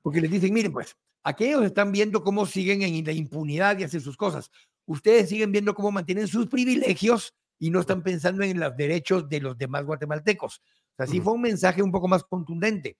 Porque 0.02 0.22
les 0.22 0.32
dicen, 0.32 0.54
miren, 0.54 0.72
pues, 0.72 0.96
aquellos 1.24 1.64
están 1.64 1.92
viendo 1.92 2.24
cómo 2.24 2.46
siguen 2.46 2.82
en 2.82 3.06
la 3.06 3.12
impunidad 3.12 3.78
y 3.78 3.84
hacen 3.84 4.02
sus 4.02 4.18
cosas. 4.18 4.52
Ustedes 4.86 5.30
siguen 5.30 5.52
viendo 5.52 5.74
cómo 5.74 5.92
mantienen 5.92 6.28
sus 6.28 6.48
privilegios 6.48 7.34
y 7.60 7.70
no 7.70 7.80
están 7.80 8.04
pensando 8.04 8.44
en 8.44 8.60
los 8.60 8.76
derechos 8.76 9.30
de 9.30 9.40
los 9.40 9.58
demás 9.58 9.86
guatemaltecos. 9.86 10.62
Así 10.98 11.22
fue 11.22 11.34
un 11.34 11.42
mensaje 11.42 11.82
un 11.82 11.92
poco 11.92 12.08
más 12.08 12.24
contundente. 12.24 12.98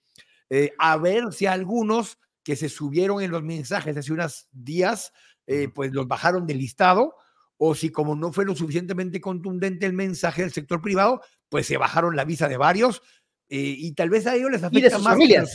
Eh, 0.50 0.72
a 0.78 0.96
ver 0.96 1.32
si 1.32 1.46
algunos 1.46 2.18
que 2.42 2.56
se 2.56 2.68
subieron 2.68 3.22
en 3.22 3.30
los 3.30 3.42
mensajes 3.42 3.96
hace 3.96 4.12
unos 4.12 4.48
días, 4.52 5.12
eh, 5.46 5.68
pues 5.68 5.92
los 5.92 6.06
bajaron 6.06 6.46
del 6.46 6.58
listado, 6.58 7.14
o 7.56 7.74
si 7.74 7.90
como 7.90 8.16
no 8.16 8.32
fue 8.32 8.44
lo 8.44 8.54
suficientemente 8.54 9.20
contundente 9.20 9.86
el 9.86 9.92
mensaje 9.92 10.42
del 10.42 10.52
sector 10.52 10.82
privado, 10.82 11.22
pues 11.48 11.66
se 11.66 11.76
bajaron 11.76 12.16
la 12.16 12.24
visa 12.24 12.48
de 12.48 12.56
varios, 12.56 13.02
eh, 13.46 13.74
y 13.78 13.92
tal 13.92 14.08
vez 14.08 14.26
a 14.26 14.34
ellos 14.34 14.50
les 14.50 14.62
afecta 14.62 14.78
y 14.78 14.82
de 14.82 14.90
sus 14.90 15.02
más 15.02 15.12
familias. 15.12 15.54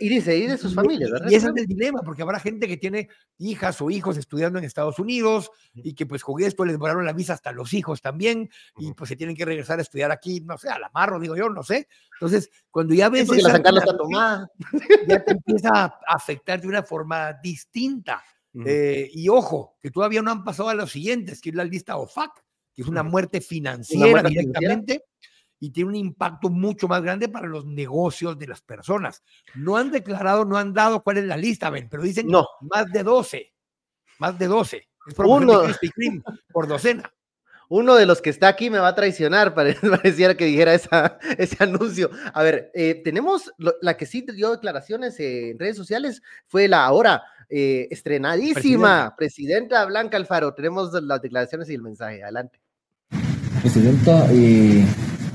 Y, 0.00 0.08
dice, 0.08 0.36
y 0.36 0.46
de 0.46 0.58
sus 0.58 0.74
familias, 0.74 1.10
Y, 1.28 1.34
ese 1.34 1.48
es 1.48 1.52
el 1.56 1.66
dilema, 1.66 2.02
porque 2.02 2.22
habrá 2.22 2.38
gente 2.38 2.68
que 2.68 2.76
tiene 2.76 3.08
hijas 3.38 3.80
o 3.80 3.90
hijos 3.90 4.18
estudiando 4.18 4.58
en 4.58 4.64
Estados 4.66 4.98
Unidos 4.98 5.50
y 5.72 5.94
que 5.94 6.04
pues 6.04 6.22
con 6.22 6.42
esto 6.42 6.64
les 6.66 6.76
volaron 6.76 7.06
la 7.06 7.14
visa 7.14 7.32
hasta 7.32 7.52
los 7.52 7.72
hijos 7.72 8.02
también 8.02 8.50
y 8.76 8.92
pues 8.92 9.08
se 9.08 9.16
tienen 9.16 9.34
que 9.34 9.46
regresar 9.46 9.78
a 9.78 9.82
estudiar 9.82 10.10
aquí, 10.10 10.40
no 10.42 10.58
sé, 10.58 10.68
a 10.68 10.78
la 10.78 10.90
marro, 10.92 11.18
digo 11.18 11.34
yo, 11.34 11.48
no 11.48 11.62
sé. 11.62 11.88
Entonces, 12.14 12.50
cuando 12.70 12.94
ya 12.94 13.08
ves... 13.08 13.26
Sí, 13.28 13.40
la 13.40 13.52
ya 15.08 15.24
te 15.24 15.32
empieza 15.32 15.70
a 15.84 15.98
afectar 16.08 16.60
de 16.60 16.68
una 16.68 16.82
forma 16.82 17.32
distinta. 17.42 18.22
Eh, 18.66 19.08
y 19.12 19.28
ojo, 19.28 19.76
que 19.80 19.90
todavía 19.90 20.20
no 20.20 20.30
han 20.30 20.44
pasado 20.44 20.68
a 20.68 20.74
los 20.74 20.90
siguientes, 20.90 21.40
que 21.40 21.50
es 21.50 21.54
la 21.54 21.64
lista 21.64 21.96
OFAC, 21.96 22.44
que 22.74 22.82
es 22.82 22.88
una 22.88 23.02
muerte 23.02 23.40
financiera 23.40 24.22
directamente 24.24 25.04
y 25.60 25.70
tiene 25.70 25.90
un 25.90 25.96
impacto 25.96 26.48
mucho 26.48 26.88
más 26.88 27.02
grande 27.02 27.28
para 27.28 27.46
los 27.46 27.66
negocios 27.66 28.38
de 28.38 28.48
las 28.48 28.62
personas. 28.62 29.22
No 29.54 29.76
han 29.76 29.90
declarado, 29.90 30.44
no 30.44 30.56
han 30.56 30.72
dado 30.72 31.02
cuál 31.02 31.18
es 31.18 31.24
la 31.24 31.36
lista, 31.36 31.70
ven, 31.70 31.88
pero 31.88 32.02
dicen 32.02 32.26
no. 32.26 32.46
más 32.62 32.90
de 32.90 33.02
12, 33.02 33.52
más 34.18 34.38
de 34.38 34.46
12. 34.46 34.88
Es 35.06 35.14
Uno. 35.18 35.62
por 36.52 36.66
docena. 36.66 37.12
Uno 37.68 37.94
de 37.94 38.04
los 38.04 38.20
que 38.20 38.30
está 38.30 38.48
aquí 38.48 38.68
me 38.68 38.80
va 38.80 38.88
a 38.88 38.94
traicionar, 38.96 39.54
pareciera 39.54 40.34
que 40.34 40.46
dijera 40.46 40.74
esa, 40.74 41.18
ese 41.38 41.62
anuncio. 41.62 42.10
A 42.34 42.42
ver, 42.42 42.72
eh, 42.74 43.00
tenemos 43.04 43.52
la 43.80 43.96
que 43.96 44.06
sí 44.06 44.26
dio 44.34 44.50
declaraciones 44.50 45.20
en 45.20 45.58
redes 45.58 45.76
sociales, 45.76 46.22
fue 46.48 46.66
la 46.66 46.84
ahora 46.84 47.22
eh, 47.48 47.88
estrenadísima 47.90 49.14
Presidenta. 49.16 49.84
Blanca 49.84 50.16
Alfaro. 50.16 50.54
Tenemos 50.54 50.92
las 51.02 51.20
declaraciones 51.20 51.68
y 51.68 51.74
el 51.74 51.82
mensaje. 51.82 52.22
Adelante. 52.22 52.60
Presidenta, 53.60 54.26
eh, 54.32 54.84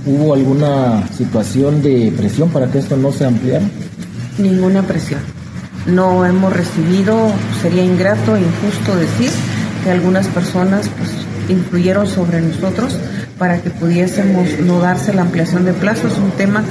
¿Hubo 0.05 0.35
alguna 0.35 1.07
situación 1.07 1.81
de 1.81 2.13
presión 2.15 2.49
para 2.49 2.71
que 2.71 2.77
esto 2.77 2.95
no 2.95 3.11
se 3.11 3.25
ampliara? 3.25 3.65
Ninguna 4.37 4.83
presión. 4.83 5.19
No 5.87 6.25
hemos 6.25 6.53
recibido, 6.53 7.31
sería 7.61 7.83
ingrato 7.83 8.35
e 8.35 8.41
injusto 8.41 8.95
decir 8.95 9.31
que 9.83 9.91
algunas 9.91 10.27
personas 10.27 10.89
pues, 10.89 11.09
influyeron 11.49 12.07
sobre 12.07 12.41
nosotros 12.41 12.97
para 13.39 13.61
que 13.61 13.71
pudiésemos 13.71 14.59
no 14.59 14.79
darse 14.79 15.13
la 15.13 15.23
ampliación 15.23 15.65
de 15.65 15.73
plazos. 15.73 16.13
Es 16.13 16.19
un 16.19 16.31
tema 16.31 16.63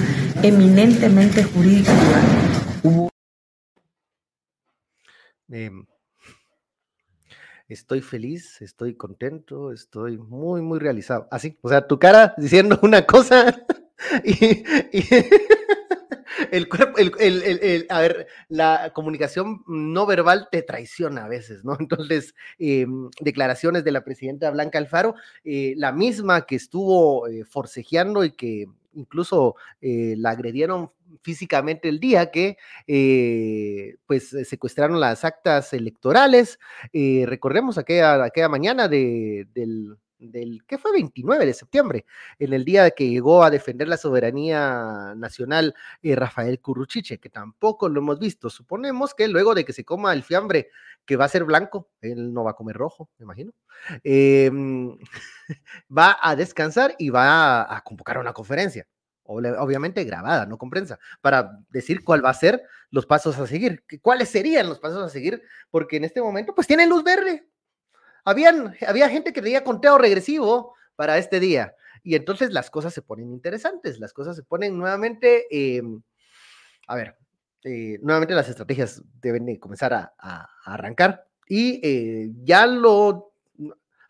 eminentemente 0.43 1.43
jurídico. 1.43 1.91
Hubo 2.83 3.11
estoy 7.69 8.01
feliz, 8.01 8.61
estoy 8.61 8.95
contento, 8.95 9.73
estoy 9.73 10.19
muy, 10.19 10.63
muy 10.63 10.79
realizado. 10.79 11.29
Así, 11.31 11.59
o 11.63 11.69
sea, 11.69 11.87
tu 11.87 11.99
cara 11.99 12.35
diciendo 12.39 12.79
una 12.83 13.07
cosa 13.07 13.65
y, 14.25 14.65
el 16.51 16.69
cuerpo, 16.69 16.99
el, 16.99 17.13
el, 17.19 17.87
a 17.89 18.01
ver, 18.01 18.27
la 18.49 18.93
comunicación 18.93 19.63
no 19.67 20.07
verbal 20.07 20.49
te 20.51 20.63
traiciona 20.63 21.25
a 21.25 21.29
veces, 21.29 21.65
¿no? 21.65 21.77
Entonces, 21.79 22.35
em, 22.59 23.11
declaraciones 23.21 23.85
de 23.85 23.93
la 23.93 24.05
presidenta 24.05 24.51
Blanca 24.51 24.79
Alfaro, 24.79 25.15
eh, 25.45 25.75
la 25.77 25.93
misma 25.93 26.47
que 26.47 26.57
estuvo 26.57 27.29
eh, 27.29 27.45
forcejeando 27.45 28.25
y 28.25 28.33
que 28.33 28.67
incluso 28.95 29.57
eh, 29.81 30.15
la 30.19 30.31
agredieron 30.31 30.91
físicamente 31.23 31.89
el 31.89 32.01
día 32.01 32.31
que 32.31 32.57
eh, 32.87 33.97
pues 34.07 34.29
secuestraron 34.45 35.01
las 35.01 35.25
actas 35.25 35.73
electorales. 35.73 36.59
Eh, 36.93 37.25
recordemos 37.27 37.79
aquella, 37.79 38.49
mañana 38.49 38.89
de, 38.89 39.47
del, 39.55 40.63
¿qué 40.67 40.79
fue? 40.79 40.93
29 40.93 41.47
de 41.47 41.55
septiembre, 41.55 42.07
en 42.39 42.53
el 42.53 42.65
día 42.65 42.91
que 42.91 43.09
llegó 43.09 43.43
a 43.43 43.51
defender 43.51 43.89
la 43.89 43.97
soberanía 43.97 45.15
nacional 45.17 45.75
Rafael 46.03 46.61
Curruchiche, 46.61 47.19
que 47.19 47.31
tampoco 47.31 47.89
lo 47.89 48.01
hemos 48.01 48.19
visto. 48.19 48.51
Suponemos 48.51 49.15
que 49.15 49.29
luego 49.29 49.55
de 49.55 49.65
que 49.65 49.73
se 49.73 49.85
coma 49.85 50.13
el 50.13 50.23
fiambre, 50.23 50.69
que 51.05 51.17
va 51.17 51.27
a 51.27 51.29
ser 51.29 51.45
blanco, 51.45 51.91
él 52.01 52.33
no 52.33 52.45
va 52.45 52.53
a 52.53 52.57
comer 52.57 52.77
rojo, 52.77 53.11
me 53.19 53.25
imagino, 53.25 53.53
em, 54.03 54.97
va 55.97 56.19
a 56.21 56.37
descansar 56.37 56.95
y 56.99 57.11
va 57.11 57.75
a 57.75 57.83
convocar 57.83 58.19
una 58.19 58.33
conferencia 58.33 58.87
obviamente 59.25 60.05
grabada, 60.05 60.47
no 60.47 60.59
con 60.59 60.71
prensa, 60.71 60.99
para 61.21 61.59
decir 61.71 62.05
cuál 62.05 62.25
va 62.25 62.31
a 62.31 62.35
ser 62.35 62.63
los 62.91 63.07
pasos 63.07 63.39
a 63.39 63.47
seguir, 63.47 63.85
cuáles 64.03 64.29
serían 64.29 64.69
los 64.69 64.79
pasos 64.79 65.03
a 65.03 65.09
seguir, 65.09 65.43
porque 65.71 65.97
en 65.97 66.05
este 66.05 66.21
momento 66.21 66.55
pues 66.55 66.67
tienen 66.67 66.89
luz 66.89 67.03
verde. 67.03 67.49
Habían, 68.25 68.75
había 68.87 69.09
gente 69.09 69.33
que 69.33 69.43
tenía 69.43 69.65
conteo 69.65 69.99
regresivo 69.99 70.75
para 70.97 71.19
este 71.19 71.41
día 71.41 71.75
y 72.03 72.15
entonces 72.15 72.53
las 72.53 72.71
cosas 72.71 72.93
se 72.93 73.03
ponen 73.03 73.33
interesantes, 73.33 73.99
las 73.99 74.13
cosas 74.13 74.37
se 74.37 74.43
ponen 74.43 74.79
nuevamente, 74.79 75.47
em, 75.51 76.03
a 76.87 76.95
ver, 76.95 77.17
eh, 77.65 77.99
nuevamente 78.03 78.35
las 78.35 78.49
estrategias 78.49 79.03
deben 79.21 79.57
comenzar 79.57 79.95
a, 79.95 80.49
arrancar 80.65 81.27
y 81.49 81.81
eh, 81.83 82.31
ya 82.43 82.67
lo 82.67 83.34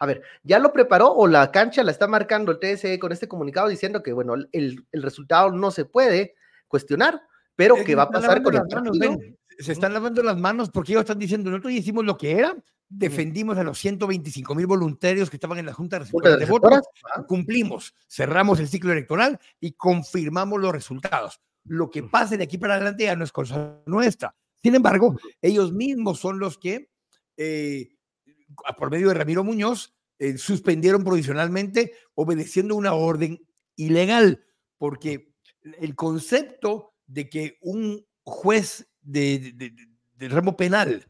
a 0.05 0.07
ver, 0.07 0.23
¿ya 0.43 0.59
lo 0.59 0.73
preparó 0.73 1.13
o 1.13 1.27
la 1.27 1.51
cancha 1.51 1.83
la 1.83 1.91
está 1.91 2.07
marcando 2.07 2.53
el 2.53 2.59
TSE 2.59 2.99
con 2.99 3.11
este 3.11 3.27
comunicado 3.27 3.69
diciendo 3.69 4.03
que, 4.03 4.13
bueno, 4.13 4.35
el, 4.53 4.85
resultado 4.93 5.51
no 5.51 5.71
se 5.71 5.85
puede 5.85 6.35
cuestionar, 6.69 7.23
pero 7.57 7.77
que 7.85 7.95
va 7.95 8.05
a 8.05 8.11
pasar 8.11 8.43
con 8.43 8.55
el 8.55 8.63
partido? 8.63 9.19
se 9.59 9.73
están 9.73 9.93
lavando 9.93 10.23
las 10.23 10.37
manos 10.37 10.71
porque 10.71 10.93
ellos 10.93 11.03
están 11.03 11.19
diciendo, 11.19 11.51
nosotros 11.51 11.73
hicimos 11.73 12.05
lo 12.05 12.17
que 12.19 12.33
era, 12.33 12.57
defendimos 12.89 13.57
a 13.57 13.63
los 13.63 13.79
125 13.79 14.55
mil 14.55 14.67
voluntarios 14.67 15.31
que 15.31 15.37
estaban 15.37 15.59
en 15.59 15.67
la 15.67 15.73
Junta 15.73 15.99
de, 15.99 16.37
de 16.37 16.47
Votos, 16.47 16.81
cumplimos, 17.27 17.95
cerramos 18.09 18.61
el 18.61 18.69
ciclo 18.69 18.93
electoral 18.93 19.39
y 19.61 19.73
confirmamos 19.73 20.61
los 20.61 20.73
resultados. 20.73 21.41
Lo 21.65 21.89
que 21.89 22.03
pase 22.03 22.37
de 22.37 22.45
aquí 22.45 22.59
para 22.59 22.75
adelante 22.75 23.05
ya 23.05 23.17
no 23.17 23.25
es 23.25 23.33
cosa 23.33 23.81
nuestra. 23.87 24.35
Sin 24.63 24.75
embargo, 24.75 25.19
ellos 25.41 25.73
mismos 25.73 26.19
son 26.21 26.39
los 26.39 26.59
que 26.59 26.91
eh, 27.37 27.94
por 28.77 28.91
medio 28.91 29.09
de 29.09 29.15
Ramiro 29.15 29.45
Muñoz, 29.45 29.95
eh, 30.19 30.39
suspendieron 30.39 31.05
provisionalmente 31.05 31.93
obedeciendo 32.15 32.77
una 32.77 32.95
orden 32.95 33.41
ilegal, 33.77 34.45
porque 34.79 35.35
el 35.81 35.95
concepto 35.95 36.95
de 37.07 37.29
que 37.29 37.59
un 37.61 38.07
juez 38.23 38.89
de, 39.03 39.73
ramo 40.19 40.57
penal 40.57 41.07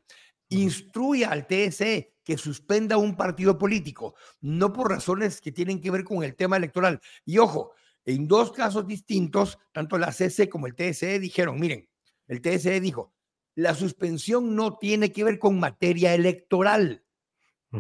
instruya 0.49 1.31
al 1.31 1.47
TSE 1.47 2.15
que 2.25 2.39
suspenda 2.39 2.97
un 2.97 3.17
partido 3.17 3.59
político, 3.59 4.15
no 4.41 4.73
por 4.73 4.91
razones 4.91 5.41
que 5.41 5.53
tienen 5.53 5.81
que 5.81 5.91
ver 5.91 6.05
con 6.05 6.25
el 6.25 6.35
tema 6.35 6.57
electoral. 6.57 7.01
Y 7.25 7.39
ojo, 7.39 7.73
en 8.07 8.27
dos 8.27 8.53
casos 8.53 8.87
distintos, 8.87 9.59
tanto 9.73 9.99
la 9.99 10.13
CC 10.13 10.49
como 10.49 10.67
el 10.67 10.75
TSE 10.75 11.19
dijeron, 11.19 11.61
miren, 11.61 11.89
el 12.27 12.41
TSE 12.41 12.81
dijo, 12.81 13.15
la 13.55 13.75
suspensión 13.75 14.57
no 14.57 14.79
tiene 14.79 15.13
que 15.13 15.25
ver 15.25 15.39
con 15.39 15.61
materia 15.61 16.15
electoral. 16.15 17.04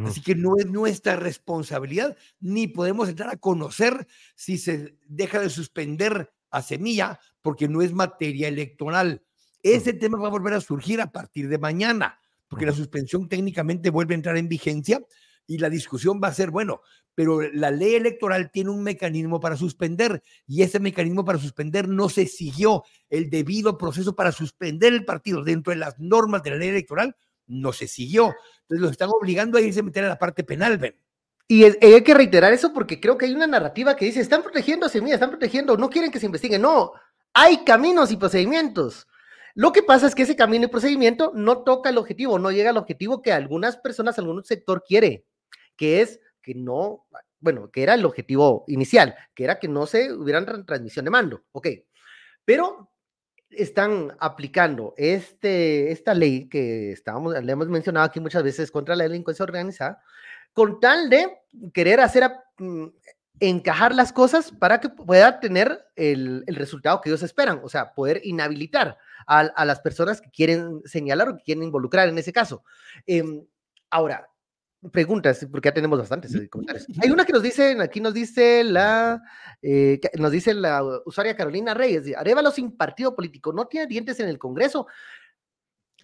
Así 0.05 0.21
que 0.21 0.35
no 0.35 0.57
es 0.59 0.67
nuestra 0.67 1.17
responsabilidad, 1.17 2.17
ni 2.41 2.67
podemos 2.67 3.09
entrar 3.09 3.31
a 3.31 3.37
conocer 3.37 4.07
si 4.35 4.59
se 4.59 4.97
deja 5.07 5.41
de 5.41 5.51
suspender 5.51 6.33
a 6.51 6.63
Semilla, 6.63 7.21
porque 7.43 7.69
no 7.69 7.83
es 7.83 7.93
materia 7.93 8.49
electoral. 8.49 9.23
Ese 9.63 9.93
tema 9.93 10.19
va 10.19 10.29
a 10.29 10.33
volver 10.33 10.55
a 10.55 10.61
surgir 10.61 11.01
a 11.01 11.13
partir 11.13 11.49
de 11.49 11.59
mañana, 11.59 12.19
porque 12.49 12.67
la 12.67 12.73
suspensión 12.73 13.29
técnicamente 13.29 13.91
vuelve 13.91 14.15
a 14.15 14.17
entrar 14.17 14.37
en 14.37 14.49
vigencia 14.49 15.01
y 15.47 15.59
la 15.59 15.71
discusión 15.71 16.21
va 16.23 16.29
a 16.29 16.35
ser, 16.35 16.51
bueno, 16.51 16.81
pero 17.15 17.41
la 17.41 17.71
ley 17.71 17.95
electoral 17.95 18.51
tiene 18.51 18.71
un 18.71 18.83
mecanismo 18.83 19.41
para 19.41 19.57
suspender 19.57 20.23
y 20.47 20.63
ese 20.63 20.81
mecanismo 20.81 21.25
para 21.25 21.39
suspender 21.39 21.89
no 21.89 22.09
se 22.09 22.27
siguió. 22.27 22.83
El 23.09 23.31
debido 23.31 23.79
proceso 23.79 24.17
para 24.17 24.33
suspender 24.33 24.93
el 24.93 25.05
partido 25.05 25.45
dentro 25.45 25.73
de 25.73 25.79
las 25.79 25.99
normas 25.99 26.43
de 26.43 26.51
la 26.51 26.57
ley 26.57 26.69
electoral, 26.69 27.17
no 27.47 27.73
se 27.73 27.87
siguió. 27.87 28.35
Entonces 28.63 28.81
los 28.81 28.91
están 28.93 29.11
obligando 29.11 29.59
a 29.59 29.61
irse 29.61 29.81
a 29.81 29.85
meter 29.85 30.05
a 30.05 30.09
la 30.09 30.19
parte 30.19 30.45
penal, 30.45 30.79
ven. 30.79 30.97
Y 31.47 31.65
hay 31.65 32.03
que 32.03 32.15
reiterar 32.15 32.53
eso 32.53 32.73
porque 32.73 33.01
creo 33.01 33.19
que 33.19 33.27
hay 33.27 33.35
una 33.35 33.47
narrativa 33.47 33.97
que 33.97 34.07
dice, 34.07 34.21
están 34.21 34.43
protegiendo 34.43 34.87
a 34.87 34.89
Semilla, 34.89 35.15
están 35.15 35.31
protegiendo, 35.31 35.77
no 35.77 35.91
quieren 35.91 36.11
que 36.11 36.19
se 36.19 36.27
investigue. 36.27 36.59
No, 36.59 36.93
hay 37.35 37.65
caminos 37.65 38.11
y 38.11 38.17
procedimientos. 38.17 39.07
Lo 39.55 39.73
que 39.73 39.83
pasa 39.83 40.07
es 40.07 40.15
que 40.15 40.23
ese 40.23 40.37
camino 40.37 40.65
y 40.65 40.69
procedimiento 40.69 41.33
no 41.35 41.59
toca 41.63 41.91
el 41.91 41.99
objetivo, 41.99 42.39
no 42.39 42.51
llega 42.51 42.71
al 42.71 42.77
objetivo 42.77 43.23
que 43.23 43.33
algunas 43.33 43.77
personas, 43.77 44.19
algún 44.19 44.43
sector 44.43 44.83
quiere, 44.87 45.27
que 45.77 46.01
es 46.01 46.21
que 46.43 46.55
no, 46.55 47.07
bueno, 47.39 47.71
que 47.71 47.83
era 47.83 47.95
el 47.95 48.05
objetivo 48.05 48.65
inicial, 48.67 49.15
que 49.35 49.45
era 49.45 49.59
que 49.59 49.69
no 49.69 49.87
se 49.87 50.13
hubieran 50.13 50.67
transmisión 50.67 51.05
de 51.05 51.11
mando, 51.11 51.45
ok. 51.53 51.69
Pero 52.45 52.91
están 53.56 54.16
aplicando 54.18 54.94
este, 54.96 55.90
esta 55.92 56.14
ley 56.14 56.49
que 56.49 56.92
estábamos, 56.92 57.34
le 57.42 57.52
hemos 57.52 57.68
mencionado 57.68 58.06
aquí 58.06 58.20
muchas 58.20 58.42
veces 58.42 58.70
contra 58.70 58.96
la 58.96 59.04
delincuencia 59.04 59.42
organizada, 59.42 60.02
con 60.52 60.80
tal 60.80 61.11
de 61.11 61.28
querer 61.73 62.00
hacer 62.00 62.30
mm, 62.58 62.87
encajar 63.40 63.94
las 63.94 64.12
cosas 64.12 64.52
para 64.52 64.80
que 64.80 64.88
pueda 64.88 65.40
tener 65.40 65.87
el, 65.96 66.44
resultado 66.46 67.00
que 67.00 67.08
ellos 67.11 67.23
esperan, 67.23 67.61
o 67.62 67.68
sea, 67.68 67.94
poder 67.94 68.20
inhabilitar 68.25 68.96
a, 69.26 69.64
las 69.64 69.80
personas 69.80 70.20
que 70.20 70.30
quieren 70.30 70.82
señalar 70.84 71.28
o 71.28 71.37
que 71.37 71.42
quieren 71.42 71.64
involucrar 71.64 72.08
en 72.08 72.18
ese 72.18 72.32
caso. 72.32 72.62
Em, 73.06 73.44
ahora, 73.90 74.28
preguntas, 74.93 75.47
porque 75.50 75.69
ya 75.69 75.75
tenemos 75.75 75.99
bastantes 75.99 76.33
comentarios. 76.49 76.87
Hay 77.03 77.11
una 77.11 77.25
que 77.25 77.33
nos 77.33 77.43
dice, 77.43 77.76
aquí 77.81 78.00
nos 78.00 78.14
dice 78.14 78.64
la, 78.64 79.23
eh, 79.62 80.00
nos 80.19 80.31
dice 80.31 80.55
la 80.55 80.83
usuaria 81.05 81.37
Carolina 81.37 81.75
Reyes, 81.75 82.14
Arevalo 82.17 82.50
sin 82.50 82.76
partido 82.76 83.14
político, 83.14 83.53
no 83.53 83.67
tiene 83.67 83.87
dientes 83.87 84.21
en 84.21 84.29
el 84.29 84.38
Congreso. 84.38 84.87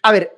A 0.02 0.12
ver, 0.12 0.32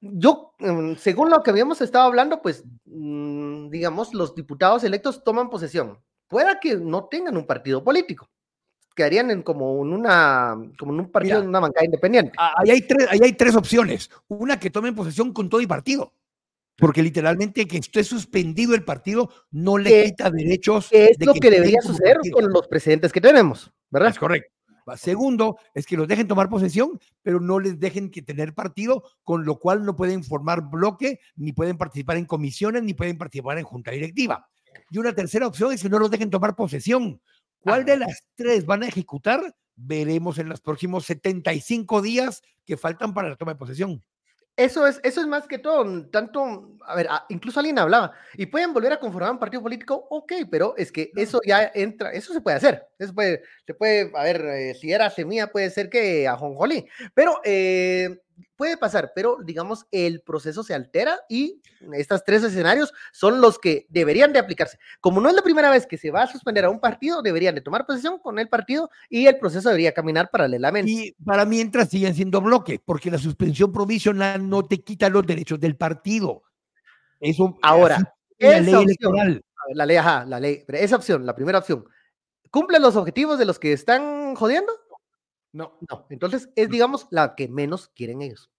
yo, 0.00 0.54
em, 0.58 0.96
según 0.96 1.30
lo 1.30 1.42
que 1.42 1.50
habíamos 1.50 1.80
estado 1.80 2.04
hablando, 2.06 2.42
pues, 2.42 2.64
mm, 2.84 3.70
digamos, 3.70 4.14
los 4.14 4.34
diputados 4.34 4.84
electos 4.84 5.22
toman 5.24 5.50
posesión 5.50 5.98
pueda 6.28 6.58
que 6.60 6.76
no 6.76 7.04
tengan 7.04 7.36
un 7.36 7.46
partido 7.46 7.82
político. 7.82 8.28
Quedarían 8.94 9.30
en 9.30 9.42
como 9.42 9.82
en 9.82 9.92
una, 9.92 10.56
como 10.78 10.92
en 10.92 11.00
un 11.00 11.10
partido, 11.10 11.40
en 11.40 11.48
una 11.48 11.60
bancada 11.60 11.84
independiente. 11.84 12.32
Ahí 12.38 12.70
hay, 12.70 12.80
tres, 12.80 13.06
ahí 13.10 13.20
hay 13.22 13.32
tres 13.34 13.54
opciones. 13.54 14.10
Una 14.26 14.58
que 14.58 14.70
tomen 14.70 14.94
posesión 14.94 15.32
con 15.32 15.50
todo 15.50 15.60
y 15.60 15.66
partido. 15.66 16.12
Porque 16.76 17.02
literalmente 17.02 17.66
que 17.66 17.78
esté 17.78 18.04
suspendido 18.04 18.74
el 18.74 18.84
partido 18.84 19.30
no 19.50 19.78
le 19.78 20.04
quita 20.04 20.30
derechos. 20.30 20.88
Es 20.90 21.16
lo 21.24 21.32
que, 21.34 21.50
debería 21.50 21.80
suceder 21.80 22.18
con 22.32 22.52
los 22.52 22.68
presidentes 22.68 23.12
que 23.12 23.20
tenemos, 23.20 23.72
¿verdad? 23.90 24.10
Es 24.10 24.18
correcto. 24.18 24.56
Segundo, 24.96 25.58
es 25.74 25.84
que 25.84 25.96
los 25.96 26.06
dejen 26.06 26.28
tomar 26.28 26.48
posesión, 26.48 27.00
pero 27.22 27.40
no 27.40 27.58
les 27.58 27.80
dejen 27.80 28.10
que 28.10 28.22
tener 28.22 28.54
partido, 28.54 29.02
con 29.24 29.44
lo 29.44 29.58
cual 29.58 29.84
no 29.84 29.96
pueden 29.96 30.22
formar 30.22 30.70
bloque, 30.70 31.18
ni 31.34 31.52
pueden 31.52 31.76
participar 31.76 32.18
en 32.18 32.24
comisiones, 32.24 32.84
ni 32.84 32.94
pueden 32.94 33.18
participar 33.18 33.58
en 33.58 33.64
junta 33.64 33.90
directiva. 33.90 34.48
Y 34.90 34.98
una 34.98 35.12
tercera 35.12 35.46
opción 35.48 35.72
es 35.72 35.82
que 35.82 35.88
no 35.88 35.98
los 35.98 36.10
dejen 36.10 36.30
tomar 36.30 36.54
posesión. 36.54 37.20
¿Cuál 37.58 37.84
de 37.84 37.96
las 37.96 38.22
tres 38.36 38.64
van 38.64 38.84
a 38.84 38.88
ejecutar? 38.88 39.56
Veremos 39.74 40.38
en 40.38 40.48
los 40.48 40.60
próximos 40.60 41.04
75 41.06 42.00
días 42.00 42.42
que 42.64 42.76
faltan 42.76 43.12
para 43.12 43.28
la 43.28 43.36
toma 43.36 43.54
de 43.54 43.58
posesión. 43.58 44.04
Eso 44.58 44.86
es, 44.86 45.00
eso 45.04 45.20
es 45.20 45.26
más 45.26 45.46
que 45.46 45.58
todo, 45.58 45.84
tanto, 46.08 46.70
a 46.86 46.96
ver, 46.96 47.06
incluso 47.28 47.60
alguien 47.60 47.78
hablaba, 47.78 48.12
y 48.34 48.46
pueden 48.46 48.72
volver 48.72 48.90
a 48.94 48.98
conformar 48.98 49.30
un 49.32 49.38
partido 49.38 49.62
político, 49.62 50.06
ok, 50.08 50.32
pero 50.50 50.74
es 50.78 50.90
que 50.90 51.10
eso 51.14 51.40
ya 51.46 51.70
entra, 51.74 52.10
eso 52.12 52.32
se 52.32 52.40
puede 52.40 52.56
hacer, 52.56 52.88
eso 52.98 53.14
puede, 53.14 53.42
se 53.66 53.74
puede, 53.74 54.10
a 54.14 54.22
ver, 54.22 54.44
eh, 54.46 54.74
si 54.74 54.92
era 54.92 55.10
semilla, 55.10 55.48
puede 55.48 55.70
ser 55.70 55.88
que 55.90 56.26
a 56.26 56.36
Jonjolí, 56.36 56.86
pero 57.14 57.40
eh, 57.44 58.20
puede 58.56 58.76
pasar, 58.76 59.12
pero 59.14 59.38
digamos 59.44 59.86
el 59.90 60.20
proceso 60.20 60.62
se 60.62 60.74
altera 60.74 61.20
y 61.28 61.60
estos 61.92 62.24
tres 62.24 62.42
escenarios 62.42 62.92
son 63.12 63.40
los 63.40 63.58
que 63.58 63.86
deberían 63.88 64.32
de 64.32 64.38
aplicarse. 64.38 64.78
Como 65.00 65.20
no 65.20 65.28
es 65.28 65.34
la 65.34 65.42
primera 65.42 65.70
vez 65.70 65.86
que 65.86 65.98
se 65.98 66.10
va 66.10 66.22
a 66.22 66.26
suspender 66.26 66.64
a 66.64 66.70
un 66.70 66.80
partido, 66.80 67.22
deberían 67.22 67.54
de 67.54 67.60
tomar 67.60 67.86
posesión 67.86 68.18
con 68.18 68.38
el 68.38 68.48
partido 68.48 68.90
y 69.08 69.26
el 69.26 69.38
proceso 69.38 69.68
debería 69.68 69.92
caminar 69.92 70.30
paralelamente. 70.30 70.90
Y 70.90 71.12
para 71.24 71.44
mientras 71.44 71.88
siguen 71.88 72.14
siendo 72.14 72.40
bloque, 72.40 72.80
porque 72.84 73.10
la 73.10 73.18
suspensión 73.18 73.72
provisional 73.72 74.48
no 74.48 74.64
te 74.64 74.82
quita 74.82 75.08
los 75.08 75.26
derechos 75.26 75.60
del 75.60 75.76
partido. 75.76 76.42
Eso 77.20 77.58
ahora 77.62 78.16
la 78.38 78.60
ley 78.60 78.74
electoral. 78.74 79.42
La 79.74 79.84
ley, 79.84 79.96
ajá, 79.96 80.24
la 80.24 80.38
ley, 80.38 80.64
esa 80.68 80.94
opción, 80.94 81.26
la 81.26 81.34
primera 81.34 81.58
opción, 81.58 81.84
¿cumple 82.50 82.78
los 82.78 82.96
objetivos 82.96 83.38
de 83.38 83.44
los 83.44 83.58
que 83.58 83.72
están 83.72 84.34
jodiendo? 84.34 84.72
No, 85.52 85.78
no. 85.88 86.06
Entonces 86.10 86.50
es, 86.54 86.68
digamos, 86.68 87.06
la 87.10 87.34
que 87.34 87.48
menos 87.48 87.88
quieren 87.88 88.22
ellos. 88.22 88.50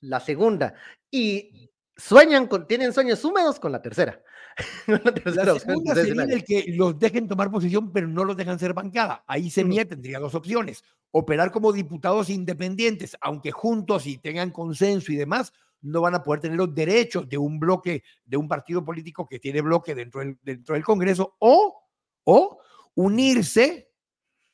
La 0.00 0.18
segunda. 0.20 0.74
Y 1.10 1.70
sueñan 1.96 2.46
con, 2.46 2.66
tienen 2.66 2.92
sueños 2.92 3.24
húmedos 3.24 3.60
con 3.60 3.72
la 3.72 3.80
tercera. 3.80 4.20
la, 4.86 5.58
segunda 5.58 5.94
sería 5.94 6.24
el 6.24 6.44
que 6.44 6.64
los 6.68 6.98
dejen 6.98 7.28
tomar 7.28 7.50
posición, 7.50 7.92
pero 7.92 8.08
no 8.08 8.24
los 8.24 8.36
dejan 8.36 8.58
ser 8.58 8.74
bancada. 8.74 9.24
Ahí 9.26 9.50
se 9.50 9.64
mm. 9.64 9.88
tendría 9.88 10.18
dos 10.18 10.34
opciones. 10.34 10.84
Operar 11.10 11.50
como 11.52 11.72
diputados 11.72 12.30
independientes, 12.30 13.16
aunque 13.20 13.52
juntos 13.52 14.06
y 14.06 14.18
tengan 14.18 14.50
consenso 14.50 15.12
y 15.12 15.16
demás, 15.16 15.52
no 15.82 16.00
van 16.00 16.14
a 16.14 16.22
poder 16.22 16.40
tener 16.40 16.56
los 16.56 16.74
derechos 16.74 17.28
de 17.28 17.38
un 17.38 17.58
bloque, 17.58 18.02
de 18.24 18.36
un 18.36 18.48
partido 18.48 18.84
político 18.84 19.26
que 19.28 19.38
tiene 19.38 19.60
bloque 19.60 19.94
dentro 19.94 20.20
del, 20.20 20.38
dentro 20.42 20.74
del 20.74 20.84
Congreso, 20.84 21.36
o, 21.38 21.84
o 22.24 22.58
unirse, 22.94 23.90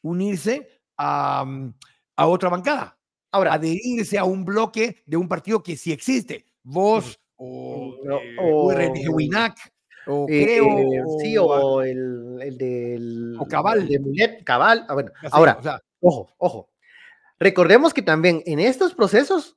unirse 0.03 0.79
Mm, 0.98 1.70
a, 2.16 2.27
otra 2.27 2.48
bancada. 2.48 2.98
Ahora, 3.31 3.55
adherirse 3.55 4.18
a 4.18 4.24
un 4.24 4.44
bloque 4.44 5.03
de 5.07 5.16
un 5.16 5.29
partido 5.29 5.62
que 5.62 5.77
sí 5.77 5.92
existe. 5.92 6.46
Vos 6.62 7.18
o, 7.37 7.94
eh, 8.11 8.37
o 8.40 9.14
WINAC 9.14 9.57
o 10.07 10.27
eh, 10.29 10.44
creo. 10.44 10.79
Eh, 10.79 11.03
sí, 11.20 11.37
o, 11.38 11.83
el, 11.83 12.38
el 12.40 12.59
del. 12.59 13.37
O 13.38 13.46
Cabal. 13.46 13.87
de 13.87 13.98
Mulet, 14.01 14.44
Cabal. 14.44 14.85
Ah, 14.88 14.94
bueno, 14.94 15.12
ahora, 15.31 15.61
ojo, 16.01 16.35
ojo. 16.38 16.70
Recordemos 17.38 17.94
que 17.94 18.03
también 18.03 18.42
en 18.46 18.59
estos 18.59 18.94
procesos, 18.94 19.57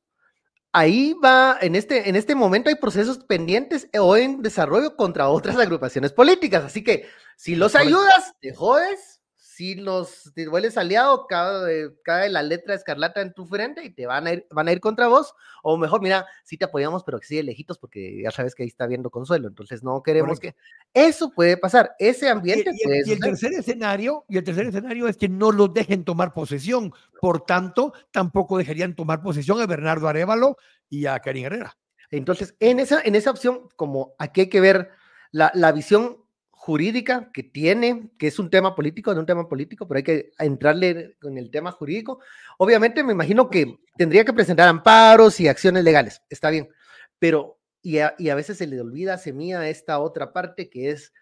ahí 0.74 1.14
va, 1.14 1.58
en 1.62 1.76
este, 1.76 2.10
en 2.10 2.16
este 2.16 2.36
momento 2.36 2.70
hay 2.70 2.76
procesos 2.76 3.20
pendientes 3.20 3.88
o 4.00 4.16
en 4.16 4.42
desarrollo 4.42 4.96
contra 4.96 5.30
otras 5.30 5.58
agrupaciones 5.58 6.14
políticas. 6.14 6.64
Así 6.64 6.84
que 6.84 7.08
si 7.36 7.56
los 7.56 7.76
ayudas, 7.76 8.34
te 8.42 8.54
jodes 8.54 9.21
si 9.62 10.34
te 10.34 10.48
vuelves 10.48 10.78
aliado, 10.78 11.28
cae, 11.28 11.92
cae, 12.04 12.30
la 12.30 12.42
letra 12.42 12.74
escarlata 12.74 13.22
en 13.22 13.34
tu 13.34 13.46
frente 13.46 13.84
y 13.84 13.92
te 13.92 14.08
van 14.08 14.28
a 14.28 14.34
ir, 14.34 14.48
van 14.50 14.68
a 14.68 14.72
ir 14.72 14.80
contra 14.80 15.08
vos, 15.08 15.36
o 15.62 15.78
mejor, 15.78 16.02
mira, 16.02 16.26
sí 16.44 16.58
te 16.58 16.66
apoyamos, 16.66 17.04
pero 17.04 17.20
que 17.20 17.28
sí 17.28 17.36
de 17.36 17.44
lejitos, 17.44 17.78
porque 17.78 18.22
ya 18.24 18.32
sabes 18.32 18.56
que 18.56 18.64
ahí 18.64 18.70
está 18.70 18.88
viendo 18.88 19.10
consuelo, 19.10 19.48
entonces 19.48 19.84
no 19.84 20.02
queremos 20.02 20.40
que 20.40 20.56
eso 20.94 21.32
puede 21.32 21.58
pasar, 21.58 21.96
ese 22.00 22.30
ambiente 22.30 22.72
y, 22.74 23.12
el 23.12 23.20
tercer 23.20 23.54
escenario, 23.54 24.26
y 24.28 24.38
el 24.38 24.44
tercer 24.44 24.68
escenario 24.68 25.08
es 25.08 25.18
que 25.18 25.30
no 25.30 25.52
los 25.52 25.74
dejen 25.74 26.06
tomar 26.06 26.34
posesión, 26.34 26.94
por 27.20 27.46
tanto, 27.46 27.94
tampoco 28.12 28.58
dejarían 28.58 28.96
tomar 28.96 29.22
posesión 29.22 29.62
a 29.62 29.68
Bernardo 29.68 30.08
Arevalo 30.08 30.58
y 30.90 31.06
a 31.06 31.20
Karin 31.20 31.46
Herrera. 31.46 31.78
Entonces, 32.10 32.56
en 32.60 32.80
esa, 32.80 33.02
en 33.02 33.16
esa 33.16 33.32
opción, 33.32 33.70
como 33.76 34.16
aquí 34.18 34.42
hay 34.42 34.50
que 34.50 34.60
ver 34.60 34.90
la, 35.32 35.52
la 35.54 35.72
visión 35.72 36.21
jurídica 36.62 37.32
que 37.34 37.42
tiene, 37.42 38.12
que 38.20 38.28
es 38.28 38.38
un 38.38 38.52
tema 38.52 38.76
político, 38.76 39.12
no 39.16 39.22
un 39.22 39.26
tema 39.26 39.50
político, 39.50 39.88
pero 39.88 39.98
hay 39.98 40.04
que 40.04 40.32
entrarle 40.38 41.18
en 41.24 41.38
el 41.40 41.50
tema 41.50 41.72
jurídico. 41.72 42.20
Obviamente 42.60 43.04
me 43.04 43.14
imagino 43.14 43.50
que 43.50 43.80
tendría 43.98 44.24
que 44.24 44.32
presentar 44.32 44.70
amparos 44.70 45.40
y 45.40 45.48
acciones 45.48 45.84
legales, 45.84 46.22
está 46.30 46.52
bien, 46.52 46.70
pero 47.18 47.60
y 47.82 47.98
a, 47.98 48.14
y 48.20 48.30
a 48.30 48.36
veces 48.36 48.60
se 48.60 48.68
le 48.68 48.80
olvida, 48.80 49.18
se 49.18 49.34
mía 49.34 49.68
esta 49.70 49.98
otra 49.98 50.34
parte 50.34 50.70
que 50.70 50.92
es, 50.92 51.14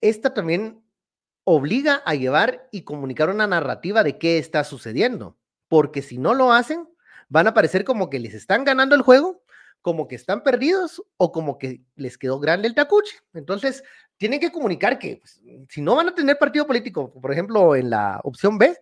esta 0.00 0.32
también 0.32 0.80
obliga 1.42 2.00
a 2.06 2.14
llevar 2.14 2.68
y 2.70 2.82
comunicar 2.82 3.30
una 3.30 3.48
narrativa 3.48 4.04
de 4.04 4.16
qué 4.16 4.38
está 4.38 4.62
sucediendo, 4.62 5.36
porque 5.66 6.02
si 6.02 6.18
no 6.18 6.34
lo 6.34 6.52
hacen, 6.52 6.88
van 7.28 7.48
a 7.48 7.54
parecer 7.54 7.82
como 7.82 8.08
que 8.10 8.20
les 8.20 8.32
están 8.32 8.62
ganando 8.62 8.94
el 8.94 9.02
juego, 9.02 9.42
como 9.82 10.06
que 10.06 10.14
están 10.14 10.44
perdidos 10.44 11.02
o 11.16 11.32
como 11.32 11.58
que 11.58 11.82
les 11.96 12.16
quedó 12.16 12.38
grande 12.38 12.68
el 12.68 12.74
tacuche. 12.74 13.16
Entonces, 13.32 13.82
tienen 14.18 14.40
que 14.40 14.52
comunicar 14.52 14.98
que 14.98 15.16
pues, 15.16 15.40
si 15.70 15.80
no 15.80 15.96
van 15.96 16.08
a 16.08 16.14
tener 16.14 16.38
partido 16.38 16.66
político, 16.66 17.12
por 17.12 17.32
ejemplo, 17.32 17.74
en 17.74 17.90
la 17.90 18.20
opción 18.24 18.58
B, 18.58 18.76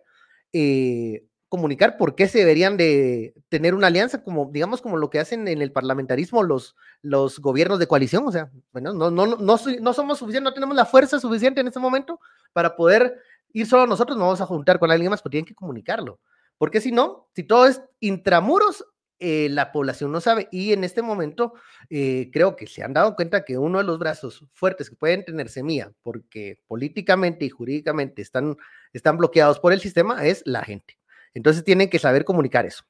eh, 0.51 1.23
comunicar 1.49 1.97
por 1.97 2.15
qué 2.15 2.27
se 2.27 2.39
deberían 2.39 2.75
de 2.75 3.33
tener 3.47 3.73
una 3.73 3.87
alianza, 3.87 4.21
como 4.23 4.49
digamos 4.51 4.81
como 4.81 4.97
lo 4.97 5.09
que 5.09 5.19
hacen 5.19 5.47
en 5.47 5.61
el 5.61 5.71
parlamentarismo 5.71 6.43
los, 6.43 6.75
los 7.01 7.39
gobiernos 7.39 7.79
de 7.79 7.87
coalición, 7.87 8.27
o 8.27 8.31
sea, 8.31 8.51
bueno, 8.73 8.93
no, 8.93 9.09
no, 9.11 9.25
no, 9.25 9.37
no, 9.37 9.93
somos 9.93 10.17
suficientes, 10.17 10.41
no 10.41 10.53
tenemos 10.53 10.75
la 10.75 10.85
fuerza 10.85 11.19
suficiente 11.19 11.61
en 11.61 11.67
este 11.67 11.79
momento 11.79 12.19
para 12.51 12.75
poder 12.75 13.17
ir 13.53 13.65
solo 13.65 13.87
nosotros, 13.87 14.17
no 14.17 14.25
vamos 14.25 14.41
a 14.41 14.45
juntar 14.45 14.77
con 14.77 14.91
alguien 14.91 15.09
más, 15.09 15.21
pero 15.21 15.31
tienen 15.31 15.45
que 15.45 15.55
comunicarlo, 15.55 16.19
porque 16.57 16.81
si 16.81 16.91
no, 16.91 17.29
si 17.33 17.43
todo 17.43 17.67
es 17.67 17.81
intramuros, 18.01 18.83
eh, 19.19 19.49
la 19.49 19.71
población 19.71 20.11
no 20.11 20.21
sabe. 20.21 20.47
Y 20.51 20.73
en 20.73 20.83
este 20.83 21.01
momento 21.01 21.53
eh, 21.89 22.29
creo 22.31 22.55
que 22.55 22.67
se 22.67 22.83
han 22.83 22.93
dado 22.93 23.15
cuenta 23.15 23.43
que 23.43 23.57
uno 23.57 23.79
de 23.79 23.83
los 23.83 23.97
brazos 23.99 24.45
fuertes 24.53 24.89
que 24.89 24.95
pueden 24.95 25.25
tener 25.25 25.49
Semilla, 25.49 25.91
porque 26.03 26.59
políticamente 26.67 27.45
y 27.45 27.49
jurídicamente 27.49 28.21
están, 28.21 28.57
están 28.93 29.17
bloqueados 29.17 29.59
por 29.59 29.73
el 29.73 29.81
sistema, 29.81 30.25
es 30.25 30.43
la 30.45 30.63
gente. 30.63 30.97
Entonces 31.33 31.63
tienen 31.63 31.89
que 31.89 31.99
saber 31.99 32.25
comunicar 32.25 32.65
eso. 32.65 32.83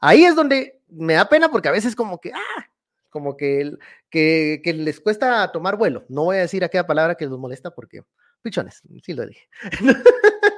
Ahí 0.00 0.24
es 0.24 0.36
donde 0.36 0.80
me 0.88 1.14
da 1.14 1.28
pena 1.28 1.50
porque 1.50 1.68
a 1.68 1.72
veces 1.72 1.96
como 1.96 2.20
que, 2.20 2.32
ah, 2.32 2.70
como 3.08 3.36
que, 3.36 3.72
que, 4.10 4.60
que 4.62 4.72
les 4.72 5.00
cuesta 5.00 5.50
tomar 5.50 5.76
vuelo. 5.76 6.04
No 6.08 6.24
voy 6.24 6.36
a 6.36 6.40
decir 6.40 6.62
aquella 6.62 6.86
palabra 6.86 7.14
que 7.14 7.26
los 7.26 7.38
molesta 7.38 7.70
porque, 7.70 8.02
pichones, 8.42 8.82
sí 9.02 9.14
lo 9.14 9.26
dije. 9.26 9.48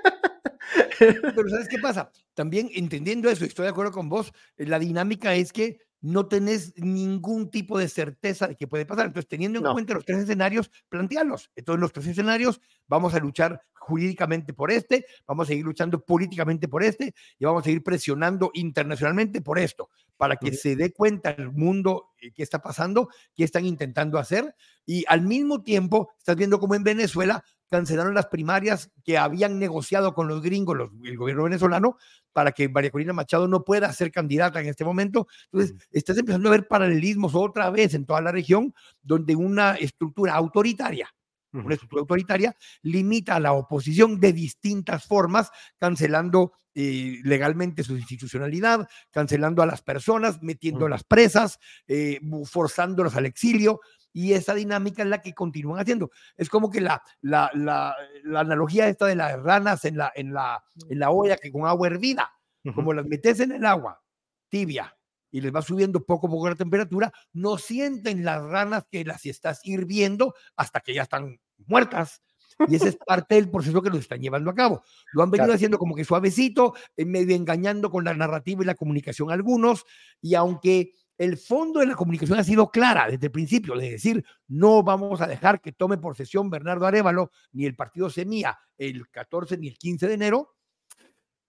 Pero 1.01 1.49
¿sabes 1.49 1.69
qué 1.69 1.79
pasa? 1.79 2.11
También 2.35 2.71
entendiendo 2.75 3.31
eso, 3.31 3.45
estoy 3.45 3.65
de 3.65 3.71
acuerdo 3.71 3.93
con 3.93 4.09
vos, 4.09 4.33
eh, 4.57 4.67
la 4.67 4.79
dinámica 4.79 5.35
es 5.35 5.53
que 5.53 5.79
no 6.03 6.27
tenés 6.27 6.73
ningún 6.79 7.51
tipo 7.51 7.79
de 7.79 7.89
certeza 7.89 8.49
de 8.49 8.57
qué 8.57 8.67
puede 8.67 8.87
pasar. 8.87 9.07
Entonces, 9.07 9.29
teniendo 9.29 9.59
en 9.59 9.73
cuenta 9.73 9.95
los 9.95 10.05
tres 10.05 10.19
escenarios, 10.19 10.71
plantearlos. 10.89 11.51
Entonces, 11.55 11.81
los 11.81 11.93
tres 11.93 12.07
escenarios, 12.07 12.61
vamos 12.89 13.15
a 13.15 13.19
luchar 13.19 13.61
jurídicamente 13.75 14.53
por 14.53 14.71
este, 14.71 15.05
vamos 15.27 15.47
a 15.47 15.49
seguir 15.49 15.65
luchando 15.65 16.01
políticamente 16.05 16.69
por 16.69 16.83
este 16.83 17.15
y 17.39 17.45
vamos 17.45 17.63
a 17.63 17.65
seguir 17.65 17.83
presionando 17.83 18.51
internacionalmente 18.55 19.41
por 19.41 19.59
esto, 19.59 19.91
para 20.20 20.37
que 20.37 20.52
se 20.52 20.76
dé 20.76 20.92
cuenta 20.92 21.30
el 21.30 21.50
mundo 21.50 22.11
eh, 22.20 22.30
qué 22.35 22.42
está 22.42 22.61
pasando, 22.61 23.09
qué 23.35 23.42
están 23.42 23.64
intentando 23.64 24.18
hacer. 24.18 24.54
Y 24.85 25.02
al 25.09 25.22
mismo 25.22 25.62
tiempo, 25.62 26.11
estás 26.18 26.37
viendo 26.37 26.61
como 26.61 26.74
en 26.74 26.85
Venezuela 26.85 27.42
cancelaron 27.70 28.12
las 28.12 28.26
primarias 28.26 28.90
que 29.02 29.16
habían 29.16 29.59
negociado 29.59 30.12
con 30.12 30.28
los 30.28 30.42
gringos, 30.42 30.90
el 31.04 31.16
gobierno 31.16 31.44
venezolano, 31.44 31.96
para 32.35 32.52
que 32.52 32.68
María 32.68 32.90
Corina 32.90 33.14
Machado 33.14 33.48
no 33.48 33.64
pueda 33.64 33.90
ser 33.94 34.12
candidata 34.12 34.61
en 34.61 34.66
este 34.68 34.85
momento. 34.85 35.26
Entonces, 35.50 35.88
estás 35.90 36.18
empezando 36.18 36.50
a 36.50 36.52
ver 36.52 36.68
paralelismos 36.68 37.35
otra 37.35 37.70
vez 37.70 37.94
en 37.94 38.04
toda 38.04 38.20
la 38.20 38.30
región, 38.30 38.74
donde 39.00 39.37
una 39.37 39.76
estructura 39.76 40.35
autoritaria, 40.35 41.09
una 41.53 41.75
estructura 41.75 42.01
autoritaria, 42.01 42.57
limita 42.83 43.37
a 43.37 43.41
la 43.41 43.53
oposición 43.53 44.21
de 44.21 44.33
distintas 44.33 45.05
formas, 45.05 45.51
cancelando 45.79 46.53
eh, 46.75 47.19
legalmente 47.25 47.83
su 47.83 47.97
institucionalidad, 47.97 48.89
cancelando 49.11 49.63
a 49.63 49.67
las 49.67 49.83
personas, 49.83 50.43
metiendo 50.43 50.89
las 50.89 51.05
presas, 51.05 51.59
eh, 51.89 52.21
forzándolas 52.45 53.17
al 53.17 53.27
exilio 53.27 53.81
y 54.13 54.33
esa 54.33 54.55
dinámica 54.55 55.03
es 55.03 55.09
la 55.09 55.21
que 55.21 55.35
continúan 55.35 55.81
haciendo. 55.81 56.11
Es 56.37 56.49
como 56.49 56.71
que 56.71 56.81
la, 56.81 57.03
la, 57.21 57.51
la, 57.55 57.95
analogía 58.37 58.89
esta 58.89 59.07
de 59.07 59.17
las 59.17 59.41
ranas 59.41 59.85
en 59.85 59.97
la, 59.97 60.13
en 60.15 60.33
la, 60.33 60.63
en 60.89 60.99
la 60.99 61.11
olla 61.11 61.37
que 61.37 61.53
con 61.53 61.67
agua 61.67 61.89
hervida, 61.89 62.31
como 62.75 62.93
las 62.93 63.07
metes 63.07 63.41
en 63.41 63.53
el 63.53 63.65
agua 63.65 64.01
tibia 64.49 64.95
y 65.31 65.40
les 65.40 65.55
va 65.55 65.62
subiendo 65.62 66.05
poco 66.05 66.27
a 66.27 66.31
poco 66.31 66.49
la 66.49 66.55
temperatura, 66.55 67.12
no 67.33 67.59
sienten 67.59 68.25
las 68.25 68.43
ranas 68.43 68.85
que 68.90 69.05
las 69.05 69.25
estás 69.27 69.61
hirviendo 69.64 70.35
hasta 70.57 70.81
que 70.81 70.95
ya 70.95 71.03
están 71.03 71.38
muertas. 71.66 72.23
Y 72.69 72.75
ese 72.75 72.88
es 72.88 72.97
parte 73.07 73.37
del 73.37 73.51
proceso 73.51 73.81
que 73.83 73.90
los 73.90 74.01
están 74.01 74.21
llevando 74.21 74.51
a 74.51 74.55
cabo. 74.55 74.83
Lo 75.12 75.23
han 75.23 75.31
venido 75.31 75.53
haciendo 75.53 75.79
como 75.79 75.95
que 75.95 76.05
suavecito, 76.05 76.75
medio 76.97 77.35
engañando 77.35 77.90
con 77.90 78.05
la 78.05 78.14
narrativa 78.14 78.62
y 78.62 78.66
la 78.66 78.75
comunicación 78.75 79.31
algunos, 79.31 79.85
y 80.21 80.35
aunque 80.35 80.95
el 81.21 81.37
fondo 81.37 81.81
de 81.81 81.87
la 81.87 81.95
comunicación 81.97 82.38
ha 82.38 82.45
sido 82.45 82.71
clara 82.71 83.07
desde 83.11 83.27
el 83.27 83.33
principio, 83.33 83.77
de 83.77 83.90
decir, 83.90 84.25
no 84.49 84.83
vamos 84.83 85.21
a 85.21 85.27
dejar 85.27 85.61
que 85.61 85.71
tome 85.71 85.99
posesión 85.99 86.49
Bernardo 86.49 86.87
Arevalo 86.87 87.31
ni 87.53 87.66
el 87.66 87.77
partido 87.77 88.09
Semilla 88.09 88.59
el 88.79 89.09
14 89.11 89.59
ni 89.59 89.69
el 89.69 89.77
15 89.77 90.09
de 90.09 90.14
enero, 90.14 90.55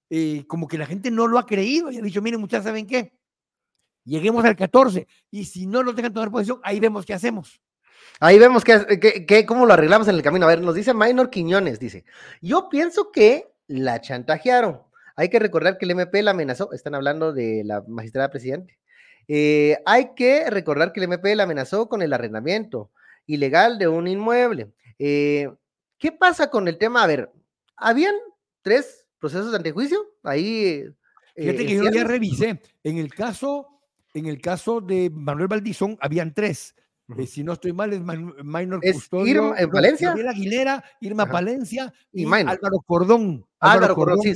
eh, 0.10 0.44
como 0.46 0.68
que 0.68 0.78
la 0.78 0.86
gente 0.86 1.10
no 1.10 1.26
lo 1.26 1.40
ha 1.40 1.46
creído 1.46 1.90
y 1.90 1.98
ha 1.98 2.02
dicho, 2.02 2.22
miren, 2.22 2.42
muchachos, 2.42 2.66
¿saben 2.66 2.86
qué? 2.86 3.14
Lleguemos 4.12 4.44
al 4.44 4.58
14 4.58 5.08
y 5.30 5.46
si 5.46 5.66
no 5.66 5.84
nos 5.84 5.96
dejan 5.96 6.12
tomar 6.12 6.30
posesión, 6.30 6.60
ahí 6.64 6.82
vemos 6.82 7.06
qué 7.06 7.14
hacemos. 7.14 7.62
Ahí 8.20 8.38
vemos 8.38 8.62
que, 8.66 9.46
cómo 9.48 9.66
lo 9.66 9.72
arreglamos 9.72 10.06
en 10.10 10.16
el 10.16 10.22
camino. 10.22 10.46
A 10.46 10.50
ver, 10.50 10.60
nos 10.60 10.76
dice 10.76 10.94
Minor 10.94 11.30
Quiñones, 11.30 11.80
dice, 11.80 12.04
yo 12.42 12.68
pienso 12.68 13.10
que 13.14 13.54
la 13.68 14.02
chantajearon. 14.02 14.82
Hay 15.16 15.30
que 15.30 15.40
recordar 15.40 15.78
que 15.78 15.86
el 15.86 15.92
MP 15.92 16.24
la 16.24 16.32
amenazó, 16.32 16.74
están 16.74 16.94
hablando 16.94 17.32
de 17.32 17.64
la 17.64 17.86
magistrada 17.88 18.30
presidente, 18.30 18.78
eh, 19.30 19.78
hay 19.86 20.14
que 20.14 20.50
recordar 20.50 20.92
que 20.92 21.00
el 21.00 21.06
MP 21.06 21.34
la 21.34 21.44
amenazó 21.44 21.88
con 21.88 22.02
el 22.02 22.12
arrendamiento 22.12 22.92
ilegal 23.28 23.80
de 23.80 23.88
un 23.88 24.10
inmueble. 24.10 24.74
Eh, 25.00 25.50
¿Qué 25.98 26.12
pasa 26.12 26.50
con 26.50 26.68
el 26.68 26.78
tema? 26.78 27.04
A 27.04 27.08
ver, 27.08 27.32
habían 27.78 28.16
tres 28.62 29.08
procesos 29.20 29.52
de 29.52 29.58
antejuicio 29.58 30.06
ahí. 30.24 30.84
Eh, 31.34 31.44
Fíjate 31.44 31.66
que 31.66 31.76
yo 31.76 31.90
ya 31.90 32.04
revisé. 32.04 32.62
En 32.84 32.98
el 32.98 33.14
caso, 33.14 33.71
en 34.14 34.26
el 34.26 34.42
caso 34.42 34.82
de 34.82 35.10
Manuel 35.14 35.48
Valdizón, 35.48 35.98
habían 36.02 36.34
tres. 36.34 36.76
si 37.28 37.44
no 37.44 37.54
estoy 37.54 37.74
mal, 37.74 37.94
es 37.94 38.02
Minor 38.02 38.82
Custodio. 38.82 39.56
en 39.58 39.70
Valencia. 39.70 40.10
Gabriel 40.10 40.30
Aguilera, 40.30 40.84
Irma 41.02 41.26
Palencia 41.26 41.94
y, 42.12 42.26
Álvaro 42.26 42.82
Cordón. 42.86 43.46
Álvaro, 43.60 43.96
Cordón, 43.96 44.22
sí, 44.22 44.34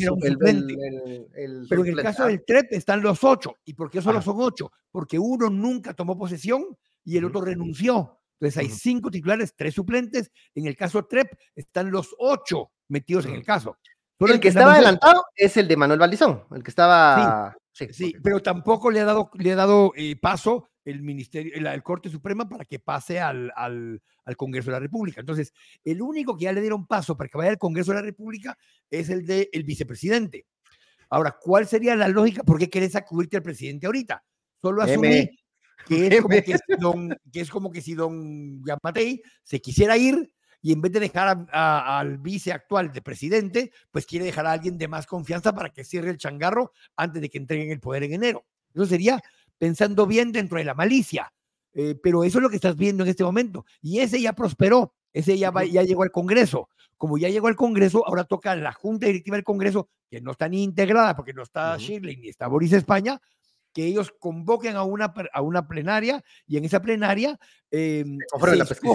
Pero 1.69 1.85
en 1.85 1.87
el 1.87 2.01
caso 2.01 2.27
del 2.27 2.43
TREP 2.45 2.73
están 2.73 3.01
los 3.01 3.23
ocho. 3.23 3.55
¿Y 3.65 3.73
por 3.73 3.89
qué 3.89 4.01
solo 4.01 4.21
son 4.21 4.37
ocho? 4.39 4.71
Porque 4.91 5.17
uno 5.17 5.49
nunca 5.49 5.93
tomó 5.93 6.17
posesión 6.17 6.77
y 7.03 7.17
el 7.17 7.25
otro 7.25 7.41
renunció. 7.41 8.19
Entonces 8.39 8.57
hay 8.57 8.69
cinco 8.69 9.09
titulares, 9.09 9.55
tres 9.55 9.73
suplentes. 9.73 10.31
En 10.53 10.67
el 10.67 10.75
caso 10.75 11.05
TREP 11.05 11.31
están 11.55 11.89
los 11.89 12.13
ocho 12.19 12.71
metidos 12.89 13.25
en 13.25 13.33
el 13.35 13.43
caso. 13.43 13.77
el, 14.19 14.39
que 14.39 14.49
estaba 14.49 14.73
adelantado 14.73 15.23
es 15.35 15.57
el 15.57 15.67
de 15.67 15.77
Manuel 15.77 15.99
Valdizón, 15.99 16.43
el 16.51 16.63
que 16.63 16.69
estaba... 16.69 17.51
Sí, 17.51 17.57
sí, 17.91 18.15
pero 18.23 18.41
tampoco 18.41 18.89
le 18.91 18.99
ha 18.99 19.05
dado, 19.05 19.29
le 19.33 19.51
ha 19.51 19.55
dado 19.55 19.91
eh, 19.95 20.15
paso 20.15 20.69
el 20.83 21.01
Ministerio, 21.01 21.53
el, 21.55 21.83
Corte 21.83 22.09
Suprema 22.09 22.47
para 22.47 22.65
que 22.65 22.79
pase 22.79 23.19
al, 23.19 23.51
al, 23.55 24.01
al, 24.23 24.37
Congreso 24.37 24.67
de 24.67 24.73
la 24.73 24.79
República. 24.79 25.19
Entonces, 25.19 25.53
el 25.83 26.01
único 26.01 26.37
que 26.37 26.45
ya 26.45 26.53
le 26.53 26.61
dieron 26.61 26.85
paso 26.85 27.17
para 27.17 27.27
que 27.27 27.37
vaya 27.37 27.49
al 27.51 27.57
Congreso 27.57 27.91
de 27.91 27.97
la 27.97 28.05
República 28.05 28.57
es 28.89 29.09
el 29.09 29.25
del 29.25 29.49
el 29.51 29.63
vicepresidente. 29.63 30.45
Ahora, 31.09 31.37
¿cuál 31.39 31.67
sería 31.67 31.95
la 31.95 32.07
lógica? 32.07 32.43
¿Por 32.43 32.59
qué 32.59 32.69
querés 32.69 32.95
acudirte 32.95 33.37
al 33.37 33.43
presidente 33.43 33.85
ahorita? 33.85 34.23
Solo 34.61 34.81
asumí 34.81 35.29
que 35.85 36.07
es, 36.07 36.21
como 36.21 36.29
que, 36.29 36.57
si 36.57 36.75
don, 36.79 37.17
que 37.31 37.39
es 37.41 37.49
como 37.49 37.71
que 37.71 37.81
si 37.81 37.93
don 37.93 38.63
Yamatei 38.65 39.21
se 39.43 39.61
quisiera 39.61 39.97
ir 39.97 40.31
y 40.65 40.73
en 40.73 40.81
vez 40.81 40.91
de 40.93 40.99
dejar 40.99 41.45
al 41.51 42.17
vice 42.17 42.51
actual 42.51 42.91
de 42.91 43.03
presidente, 43.03 43.71
pues 43.91 44.07
quiere 44.07 44.25
dejar 44.25 44.47
a 44.47 44.51
alguien 44.53 44.79
de 44.79 44.87
más 44.87 45.05
confianza 45.05 45.53
para 45.53 45.69
que 45.69 45.83
cierre 45.83 46.09
el 46.09 46.17
changarro 46.17 46.71
antes 46.95 47.21
de 47.21 47.29
que 47.29 47.37
entreguen 47.37 47.69
el 47.69 47.79
poder 47.79 48.01
en 48.01 48.13
enero. 48.13 48.47
Eso 48.73 48.87
sería 48.87 49.21
pensando 49.59 50.07
bien 50.07 50.31
dentro 50.31 50.57
de 50.57 50.63
la 50.63 50.73
malicia. 50.73 51.31
Eh, 51.75 51.93
pero 52.01 52.23
eso 52.23 52.39
es 52.39 52.41
lo 52.41 52.49
que 52.49 52.55
estás 52.55 52.75
viendo 52.75 53.03
en 53.03 53.11
este 53.11 53.23
momento. 53.23 53.63
Y 53.79 53.99
ese 53.99 54.19
ya 54.19 54.33
prosperó, 54.33 54.95
ese 55.13 55.37
ya, 55.37 55.53
ya 55.65 55.83
llegó 55.83 56.01
al 56.01 56.11
Congreso. 56.11 56.67
Como 56.97 57.19
ya 57.19 57.29
llegó 57.29 57.45
al 57.45 57.55
Congreso, 57.55 58.03
ahora 58.07 58.23
toca 58.23 58.55
la 58.55 58.73
Junta 58.73 59.05
Directiva 59.05 59.37
del 59.37 59.43
Congreso, 59.43 59.89
que 60.09 60.19
no 60.19 60.31
está 60.31 60.49
ni 60.49 60.63
integrada 60.63 61.15
porque 61.15 61.33
no 61.33 61.43
está 61.43 61.77
Shirley 61.77 62.17
ni 62.17 62.29
está 62.29 62.47
Boris 62.47 62.73
España, 62.73 63.21
que 63.75 63.85
ellos 63.85 64.13
convoquen 64.19 64.77
a 64.77 64.83
una, 64.83 65.13
a 65.33 65.41
una 65.41 65.67
plenaria 65.67 66.23
y 66.47 66.55
en 66.55 66.63
esa 66.63 66.81
plenaria 66.81 67.37
eh, 67.69 68.05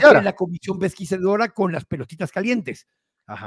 la, 0.03 0.23
la 0.23 0.33
comisión 0.33 0.79
pesquisadora 0.79 1.51
con 1.51 1.71
las 1.71 1.85
pelotitas 1.85 2.33
calientes. 2.33 2.89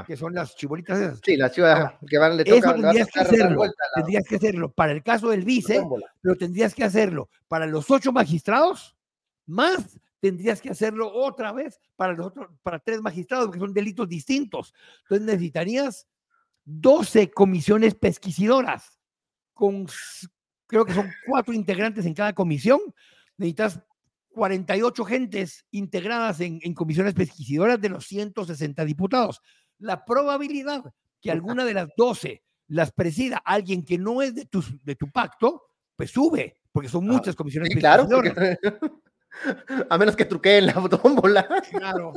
que 0.06 0.16
son 0.16 0.32
las 0.32 0.54
chibolitas 0.54 0.96
esas. 0.96 1.20
Sí, 1.24 1.36
las 1.36 1.50
chivas 1.50 1.94
que 2.08 2.18
van 2.18 2.36
le 2.36 2.44
toca, 2.44 2.58
Eso 2.58 2.74
tendrías 2.74 3.08
que 3.08 3.18
hacerlo, 3.18 3.62
tendrías 3.96 4.24
que 4.28 4.36
hacerlo 4.36 4.72
para 4.72 4.92
el 4.92 5.02
caso 5.02 5.30
del 5.30 5.44
vice, 5.44 5.82
pero 6.22 6.36
tendrías 6.36 6.72
que 6.72 6.84
hacerlo 6.84 7.28
para 7.48 7.66
los 7.66 7.90
ocho 7.90 8.12
magistrados, 8.12 8.96
más 9.44 9.98
tendrías 10.20 10.60
que 10.60 10.70
hacerlo 10.70 11.12
otra 11.12 11.50
vez 11.50 11.80
para 11.96 12.12
los 12.12 12.28
otros, 12.28 12.48
para 12.62 12.78
tres 12.78 13.02
magistrados, 13.02 13.46
porque 13.46 13.58
son 13.58 13.74
delitos 13.74 14.08
distintos. 14.08 14.72
Entonces 15.02 15.26
necesitarías 15.26 16.06
12 16.64 17.32
comisiones 17.32 17.96
pesquisidoras 17.96 19.00
con 19.52 19.86
creo 20.74 20.84
que 20.84 20.92
son 20.92 21.08
cuatro 21.24 21.54
integrantes 21.54 22.04
en 22.04 22.14
cada 22.14 22.32
comisión, 22.32 22.80
necesitas 23.36 23.80
48 24.30 25.04
gentes 25.04 25.64
integradas 25.70 26.40
en, 26.40 26.74
comisiones 26.74 27.14
pesquisidoras 27.14 27.80
de 27.80 27.90
los 27.90 28.04
160 28.06 28.84
diputados. 28.84 29.40
La 29.78 30.04
probabilidad 30.04 30.82
que 31.20 31.30
alguna 31.30 31.64
de 31.64 31.74
las 31.74 31.88
12 31.96 32.42
las 32.66 32.90
presida 32.90 33.40
alguien 33.44 33.84
que 33.84 33.98
no 33.98 34.20
es 34.20 34.34
de 34.34 34.46
tu, 34.46 34.64
de 34.82 34.96
tu 34.96 35.12
pacto, 35.12 35.62
pues 35.94 36.10
sube, 36.10 36.56
porque 36.72 36.88
son 36.88 37.08
ah, 37.08 37.12
muchas 37.12 37.36
comisiones 37.36 37.68
pesquisidoras. 37.68 38.34
Claro, 38.34 38.98
a 39.90 39.96
menos 39.96 40.16
que 40.16 40.24
truqueen 40.24 40.66
la 40.66 40.72
tómbola. 41.02 41.46
Claro, 41.70 42.14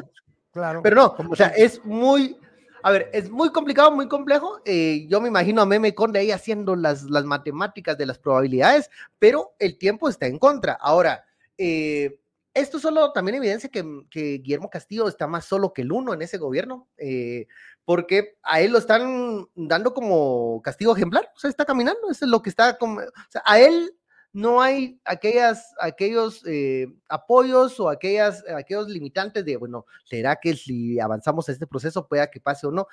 claro. 0.49 0.81
Pero 0.81 0.95
no, 0.95 1.15
o 1.29 1.35
sea, 1.35 1.49
es 1.49 1.85
muy, 1.85 2.35
a 2.83 2.91
ver, 2.91 3.09
es 3.13 3.29
muy 3.29 3.51
complicado, 3.51 3.91
muy 3.91 4.07
complejo. 4.07 4.61
Eh, 4.65 5.05
yo 5.09 5.21
me 5.21 5.27
imagino 5.27 5.61
a 5.61 5.65
Meme 5.65 5.95
Conde 5.95 6.19
ahí 6.19 6.31
haciendo 6.31 6.75
las, 6.75 7.03
las 7.03 7.25
matemáticas 7.25 7.97
de 7.97 8.05
las 8.05 8.19
probabilidades, 8.19 8.89
pero 9.19 9.55
el 9.59 9.77
tiempo 9.77 10.09
está 10.09 10.27
en 10.27 10.37
contra. 10.37 10.73
Ahora, 10.73 11.25
eh, 11.57 12.19
esto 12.53 12.79
solo 12.79 13.11
también 13.11 13.35
evidencia 13.35 13.69
que, 13.69 13.83
Guillermo 14.11 14.69
Castillo 14.69 15.07
está 15.07 15.27
más 15.27 15.45
solo 15.45 15.73
que 15.73 15.83
el 15.83 15.91
uno 15.91 16.13
en 16.13 16.21
ese 16.21 16.37
gobierno, 16.37 16.87
eh, 16.97 17.47
porque 17.85 18.37
a 18.41 18.61
él 18.61 18.71
lo 18.71 18.79
están 18.79 19.47
dando 19.55 19.93
como 19.93 20.61
castigo 20.63 20.95
ejemplar, 20.95 21.31
o 21.35 21.39
sea, 21.39 21.49
está 21.49 21.65
caminando, 21.65 22.09
eso 22.09 22.25
es 22.25 22.31
lo 22.31 22.41
que 22.41 22.49
está, 22.49 22.77
como, 22.77 23.01
o 23.01 23.29
sea, 23.29 23.43
a 23.45 23.59
él 23.59 23.95
no 24.37 24.61
hay 24.61 25.01
aquellos 25.03 26.43
eh, 26.45 26.85
apoyos 27.09 27.79
o 27.79 27.89
aquellas, 27.89 28.43
aquellos 28.55 28.87
limitantes 28.87 29.43
de, 29.43 29.57
bueno, 29.57 29.87
¿será 30.03 30.35
que 30.35 30.55
si 30.55 30.99
avanzamos 30.99 31.49
a 31.49 31.53
este 31.53 31.65
proceso 31.65 32.07
pueda 32.07 32.29
que 32.29 32.39
pase 32.39 32.67
o 32.67 32.71
no? 32.71 32.87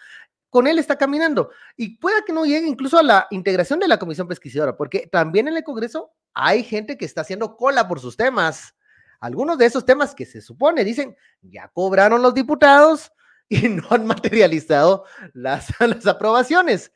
Con 0.48 0.66
él 0.66 0.78
está 0.78 0.96
caminando 0.96 1.50
y 1.76 1.98
pueda 1.98 2.24
que 2.24 2.32
no 2.32 2.46
llegue 2.46 2.66
incluso 2.66 2.98
a 2.98 3.02
la 3.02 3.26
integración 3.30 3.78
de 3.78 3.88
la 3.88 3.98
comisión 3.98 4.26
pesquisadora, 4.26 4.74
porque 4.74 5.06
también 5.06 5.46
en 5.46 5.58
el 5.58 5.64
Congreso 5.64 6.14
hay 6.32 6.64
gente 6.64 6.96
que 6.96 7.04
está 7.04 7.20
haciendo 7.20 7.58
cola 7.58 7.86
por 7.86 8.00
sus 8.00 8.16
temas. 8.16 8.74
Algunos 9.20 9.58
de 9.58 9.66
esos 9.66 9.84
temas 9.84 10.14
que 10.14 10.24
se 10.24 10.40
supone, 10.40 10.82
dicen, 10.82 11.14
ya 11.42 11.68
cobraron 11.68 12.22
los 12.22 12.32
diputados 12.32 13.12
y 13.50 13.68
no 13.68 13.86
han 13.90 14.06
materializado 14.06 15.04
las, 15.34 15.68
las 15.78 16.06
aprobaciones. 16.06 16.90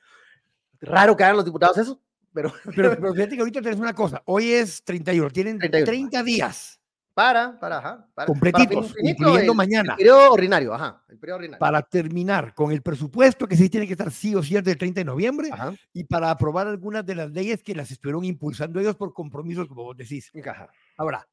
Raro 0.80 1.18
que 1.18 1.24
hagan 1.24 1.36
los 1.36 1.44
diputados 1.44 1.76
eso, 1.76 2.00
Pero, 2.42 2.52
pero, 2.74 3.14
fíjate 3.14 3.34
que 3.34 3.40
ahorita 3.40 3.62
tenés 3.62 3.78
una 3.78 3.94
cosa. 3.94 4.22
Hoy 4.26 4.52
es 4.52 4.82
31, 4.84 5.30
tienen 5.30 5.58
30 5.58 6.22
días. 6.22 6.80
Para, 7.14 7.58
para, 7.58 7.78
ajá. 7.78 8.08
Para, 8.14 8.26
completitos, 8.26 8.94
incluyendo 9.02 9.52
mañana. 9.52 9.94
El 9.94 9.98
periodo 9.98 10.32
ordinario, 10.32 10.72
ajá. 10.72 11.02
El 11.08 11.18
periodo 11.18 11.38
ordinario. 11.38 11.58
Para 11.58 11.82
terminar 11.82 12.54
con 12.54 12.70
el 12.70 12.80
presupuesto 12.80 13.48
que 13.48 13.56
sí 13.56 13.68
tiene 13.68 13.88
que 13.88 13.94
estar 13.94 14.12
sí 14.12 14.36
o 14.36 14.42
sí 14.42 14.54
el 14.54 14.62
30 14.62 15.00
de 15.00 15.04
noviembre 15.04 15.50
y 15.92 16.04
para 16.04 16.30
aprobar 16.30 16.68
algunas 16.68 17.04
de 17.04 17.16
las 17.16 17.32
leyes 17.32 17.64
que 17.64 17.74
las 17.74 17.90
estuvieron 17.90 18.24
impulsando 18.24 18.78
ellos 18.78 18.94
por 18.94 19.12
compromisos, 19.12 19.66
como 19.66 19.82
vos 19.82 19.96
decís. 19.96 20.30
Ajá. 20.46 20.70
Ahora, 20.96 21.26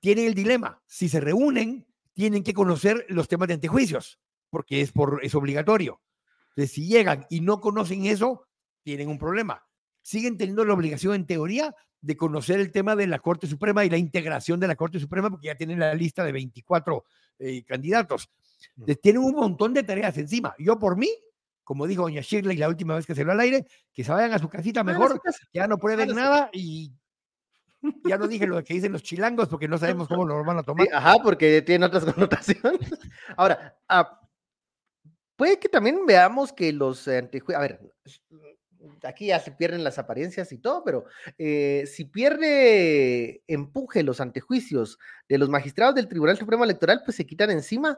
tienen 0.00 0.26
el 0.26 0.34
dilema. 0.34 0.82
Si 0.86 1.08
se 1.08 1.20
reúnen, 1.20 1.86
tienen 2.12 2.42
que 2.42 2.52
conocer 2.52 3.06
los 3.08 3.28
temas 3.28 3.46
de 3.46 3.54
antejuicios, 3.54 4.18
porque 4.50 4.80
es, 4.80 4.90
por, 4.90 5.20
es 5.22 5.36
obligatorio. 5.36 6.00
Entonces, 6.48 6.72
si 6.72 6.88
llegan 6.88 7.26
y 7.30 7.42
no 7.42 7.60
conocen 7.60 8.06
eso, 8.06 8.48
tienen 8.82 9.08
un 9.08 9.18
problema. 9.18 9.64
Siguen 10.06 10.38
teniendo 10.38 10.64
la 10.64 10.72
obligación, 10.72 11.16
en 11.16 11.26
teoría, 11.26 11.74
de 12.00 12.16
conocer 12.16 12.60
el 12.60 12.70
tema 12.70 12.94
de 12.94 13.08
la 13.08 13.18
Corte 13.18 13.48
Suprema 13.48 13.84
y 13.84 13.90
la 13.90 13.96
integración 13.96 14.60
de 14.60 14.68
la 14.68 14.76
Corte 14.76 15.00
Suprema, 15.00 15.30
porque 15.30 15.48
ya 15.48 15.56
tienen 15.56 15.80
la 15.80 15.92
lista 15.94 16.22
de 16.22 16.30
24 16.30 17.04
eh, 17.40 17.64
candidatos. 17.64 18.30
tienen 19.02 19.20
un 19.20 19.34
montón 19.34 19.74
de 19.74 19.82
tareas 19.82 20.16
encima. 20.16 20.54
Yo 20.60 20.78
por 20.78 20.96
mí, 20.96 21.08
como 21.64 21.88
dijo 21.88 22.02
doña 22.02 22.20
Shirley 22.20 22.56
la 22.56 22.68
última 22.68 22.94
vez 22.94 23.04
que 23.04 23.16
se 23.16 23.24
lo 23.24 23.32
al 23.32 23.40
aire, 23.40 23.66
que 23.92 24.04
se 24.04 24.12
vayan 24.12 24.32
a 24.32 24.38
su 24.38 24.48
casita 24.48 24.84
mejor, 24.84 25.20
ya 25.52 25.66
no 25.66 25.76
prueben 25.76 26.14
nada 26.14 26.50
y 26.52 26.92
ya 28.04 28.16
no 28.16 28.28
dije 28.28 28.46
lo 28.46 28.62
que 28.62 28.74
dicen 28.74 28.92
los 28.92 29.02
chilangos 29.02 29.48
porque 29.48 29.66
no 29.66 29.76
sabemos 29.76 30.06
cómo 30.06 30.24
lo 30.24 30.44
van 30.44 30.58
a 30.58 30.62
tomar. 30.62 30.86
ajá, 30.92 31.16
porque 31.20 31.62
tiene 31.62 31.84
otras 31.84 32.04
connotaciones. 32.14 32.96
Ahora, 33.36 33.76
ah, 33.88 34.20
puede 35.34 35.58
que 35.58 35.68
también 35.68 36.06
veamos 36.06 36.52
que 36.52 36.72
los 36.72 37.08
antejuicios, 37.08 37.58
a 37.58 37.60
ver, 37.60 37.80
aquí 39.02 39.26
ya 39.26 39.40
se 39.40 39.52
pierden 39.52 39.84
las 39.84 39.98
apariencias 39.98 40.52
y 40.52 40.58
todo, 40.58 40.82
pero 40.84 41.04
eh, 41.38 41.84
si 41.86 42.04
pierde 42.04 43.42
empuje 43.46 44.02
los 44.02 44.20
antejuicios 44.20 44.98
de 45.28 45.38
los 45.38 45.48
magistrados 45.48 45.94
del 45.94 46.08
Tribunal 46.08 46.36
Supremo 46.36 46.64
Electoral, 46.64 47.02
pues 47.04 47.16
se 47.16 47.26
quitan 47.26 47.50
encima 47.50 47.96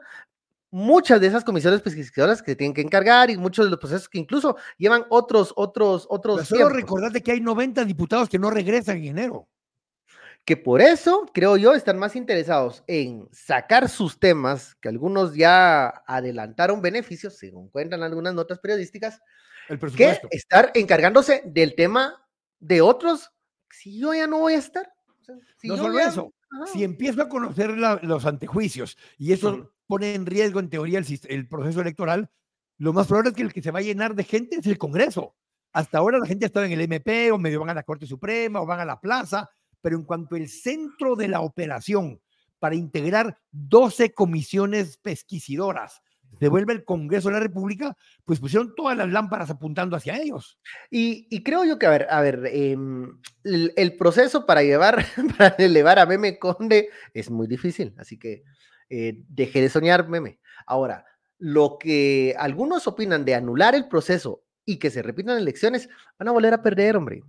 muchas 0.71 1.19
de 1.19 1.27
esas 1.27 1.43
comisiones 1.43 1.81
pesquisadoras 1.81 2.43
que 2.43 2.55
tienen 2.55 2.73
que 2.73 2.81
encargar 2.81 3.29
y 3.29 3.37
muchos 3.37 3.65
de 3.65 3.71
los 3.71 3.79
procesos 3.79 4.07
que 4.07 4.19
incluso 4.19 4.55
llevan 4.77 5.03
otros, 5.09 5.51
otros, 5.55 6.05
otros. 6.09 6.47
solo 6.47 6.69
recordarte 6.69 7.23
que 7.23 7.31
hay 7.31 7.41
90 7.41 7.85
diputados 7.85 8.29
que 8.29 8.39
no 8.39 8.51
regresan 8.51 8.97
en 8.97 9.05
enero 9.05 9.47
que 10.49 10.57
por 10.57 10.81
eso, 10.81 11.27
creo 11.31 11.57
yo, 11.57 11.75
están 11.75 11.99
más 11.99 12.15
interesados 12.15 12.83
en 12.87 13.27
sacar 13.31 13.87
sus 13.87 14.19
temas, 14.19 14.75
que 14.81 14.89
algunos 14.89 15.35
ya 15.35 15.89
adelantaron 16.07 16.81
beneficios, 16.81 17.37
según 17.37 17.69
cuentan 17.69 18.01
algunas 18.01 18.33
notas 18.33 18.57
periodísticas, 18.57 19.21
que 19.95 20.19
estar 20.31 20.71
encargándose 20.75 21.43
del 21.45 21.75
tema 21.75 22.25
de 22.59 22.81
otros, 22.81 23.31
si 23.69 23.99
yo 23.99 24.13
ya 24.13 24.27
no 24.27 24.39
voy 24.39 24.53
a 24.53 24.57
estar. 24.57 24.91
no 25.63 25.77
solo 25.77 25.99
eso, 25.99 26.33
si 26.73 26.83
empiezo 26.83 27.21
a 27.21 27.29
conocer 27.29 27.71
los 27.71 28.25
antejuicios 28.25 28.97
y 29.17 29.33
eso 29.33 29.71
pone 29.87 30.15
en 30.15 30.25
riesgo, 30.25 30.59
en 30.59 30.69
teoría, 30.69 30.99
el, 30.99 31.19
el 31.27 31.47
proceso 31.47 31.81
electoral, 31.81 32.29
lo 32.77 32.93
más 32.93 33.07
probable 33.07 33.31
es 33.31 33.35
que 33.35 33.43
el 33.43 33.53
que 33.53 33.61
se 33.61 33.71
va 33.71 33.79
a 33.79 33.83
llenar 33.83 34.15
de 34.15 34.23
gente 34.23 34.57
es 34.57 34.65
el 34.65 34.77
Congreso. 34.77 35.35
Hasta 35.71 35.97
ahora 35.97 36.17
la 36.17 36.25
gente 36.25 36.45
ha 36.45 36.47
estado 36.47 36.65
en 36.65 36.71
el 36.71 36.81
MP 36.81 37.31
o 37.31 37.37
medio 37.37 37.59
van 37.59 37.69
a 37.69 37.73
la 37.73 37.83
Corte 37.83 38.05
Suprema 38.05 38.61
o 38.61 38.65
van 38.65 38.79
a 38.79 38.85
la 38.85 38.99
plaza, 38.99 39.49
pero 39.81 39.97
en 39.97 40.03
cuanto 40.03 40.35
al 40.35 40.47
centro 40.47 41.15
de 41.15 41.27
la 41.27 41.41
operación 41.41 42.21
para 42.57 42.75
integrar 42.75 43.39
12 43.51 44.13
comisiones 44.13 44.97
pesquisidoras, 44.97 46.01
devuelve 46.39 46.73
el 46.73 46.83
Congreso 46.83 47.29
de 47.29 47.35
la 47.35 47.39
República, 47.39 47.95
pues 48.25 48.39
pusieron 48.39 48.73
todas 48.75 48.97
las 48.97 49.09
lámparas 49.09 49.49
apuntando 49.49 49.95
hacia 49.95 50.17
ellos. 50.17 50.59
Y, 50.89 51.43
creo 51.43 51.65
yo 51.65 51.79
que, 51.79 51.85
a 51.85 51.89
ver, 51.89 52.07
a 52.09 52.21
ver, 52.21 52.49
em, 52.51 53.19
el, 53.43 53.97
proceso 53.97 54.45
para 54.45 54.63
llevar, 54.63 55.05
para 55.37 55.55
elevar 55.57 55.99
a 55.99 56.05
Meme 56.05 56.39
Conde 56.39 56.89
es 57.13 57.29
muy 57.29 57.47
difícil, 57.47 57.93
así 57.97 58.17
que 58.17 58.43
eh, 58.89 59.23
deje 59.27 59.61
de 59.61 59.69
soñar, 59.69 60.07
Meme. 60.07 60.39
Ahora, 60.65 61.05
lo 61.37 61.77
que 61.79 62.35
algunos 62.37 62.87
opinan 62.87 63.25
de 63.25 63.35
anular 63.35 63.75
el 63.75 63.87
proceso 63.87 64.43
y 64.65 64.77
que 64.77 64.91
se 64.91 65.01
repitan 65.01 65.37
elecciones, 65.37 65.89
van 66.17 66.27
a 66.27 66.31
volver 66.31 66.53
a 66.53 66.61
perder, 66.61 66.95
hombre. 66.95 67.23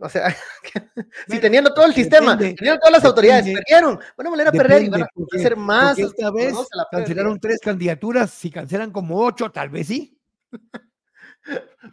O 0.00 0.08
sea, 0.08 0.34
si 1.28 1.38
teniendo 1.38 1.74
todo 1.74 1.84
el 1.84 1.92
sistema, 1.92 2.36
teniendo 2.36 2.78
todas 2.78 2.92
las 2.92 3.04
autoridades, 3.04 3.54
perdieron, 3.54 3.98
a 3.98 4.28
volver 4.30 4.48
a 4.48 4.52
perder 4.52 4.82
y 4.82 4.88
van 4.88 5.02
a 5.02 5.08
hacer 5.36 5.56
más. 5.56 5.98
Esta 5.98 6.30
vez 6.30 6.54
cancelaron 6.90 7.38
tres 7.38 7.58
candidaturas, 7.62 8.30
si 8.30 8.50
cancelan 8.50 8.90
como 8.90 9.22
ocho, 9.22 9.50
tal 9.50 9.68
vez 9.68 9.88
sí. 9.88 10.18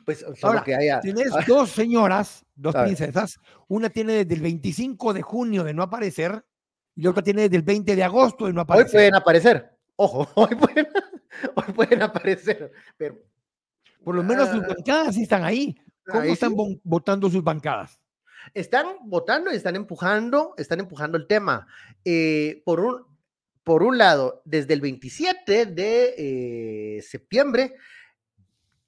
Pues 0.06 0.26
Ahora, 0.43 0.62
que 0.62 0.76
haya. 0.76 1.00
Tienes 1.00 1.30
dos 1.48 1.70
señoras, 1.70 2.46
dos 2.54 2.76
princesas, 2.76 3.39
una 3.70 3.89
tiene 3.89 4.26
desde 4.26 4.36
el 4.36 4.41
25 4.41 5.13
de 5.13 5.22
junio 5.22 5.63
de 5.63 5.74
no 5.74 5.84
aparecer 5.84 6.46
y 6.93 7.02
la 7.02 7.12
otra 7.12 7.24
tiene 7.24 7.43
desde 7.43 7.56
el 7.56 7.62
20 7.63 7.96
de 7.96 8.04
agosto 8.04 8.46
de 8.46 8.54
no 8.54 8.62
aparecer. 8.62 8.88
Hoy 8.88 8.91
pueden 8.91 9.15
aparecer, 9.15 9.78
ojo, 9.96 10.30
hoy 10.36 10.54
pueden, 10.56 10.88
hoy 11.56 11.74
pueden 11.74 12.02
aparecer, 12.02 12.72
pero. 12.98 13.17
Por 14.04 14.15
lo 14.15 14.24
menos 14.24 14.50
sus 14.50 14.63
ah. 14.63 14.67
bancadas 14.67 15.15
sí 15.15 15.24
están 15.24 15.46
ahí. 15.46 15.76
¿Cómo 16.08 16.24
están 16.24 16.56
votando 16.84 17.30
sus 17.30 17.43
bancadas? 17.43 18.00
Están 18.54 18.88
votando 19.04 19.52
y 19.52 19.56
están 19.56 19.76
empujando, 19.76 20.54
están 20.58 20.80
empujando 20.80 21.17
el 21.17 21.28
tema. 21.28 21.67
Eh, 22.06 22.62
por, 22.65 22.80
un, 22.80 23.06
por 23.63 23.84
un 23.84 23.98
lado, 23.98 24.41
desde 24.46 24.74
el 24.74 24.82
27 24.82 25.65
de 25.65 26.15
eh, 26.17 27.02
septiembre, 27.02 27.76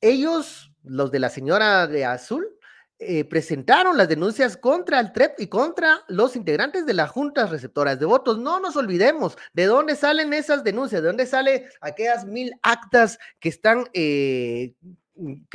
ellos, 0.02 0.72
los 0.84 1.12
de 1.12 1.20
la 1.20 1.30
señora 1.30 1.88
de 1.88 2.06
azul, 2.06 2.48
eh, 3.02 3.24
presentaron 3.24 3.98
las 3.98 4.10
denuncias 4.10 4.58
contra 4.58 5.00
el 5.00 5.14
TREP 5.14 5.40
y 5.40 5.48
contra 5.48 6.02
los 6.08 6.36
integrantes 6.36 6.86
de 6.86 6.94
las 6.94 7.10
juntas 7.10 7.50
receptoras 7.50 8.00
de 8.00 8.06
votos. 8.06 8.40
No 8.40 8.60
nos 8.60 8.76
olvidemos 8.76 9.38
de 9.54 9.66
dónde 9.66 9.96
salen 9.96 10.34
esas 10.34 10.64
denuncias, 10.64 11.02
de 11.02 11.08
dónde 11.08 11.26
salen 11.26 11.64
aquellas 11.82 12.26
mil 12.26 12.54
actas 12.62 13.18
que 13.40 13.50
están, 13.50 13.86
que 13.94 14.76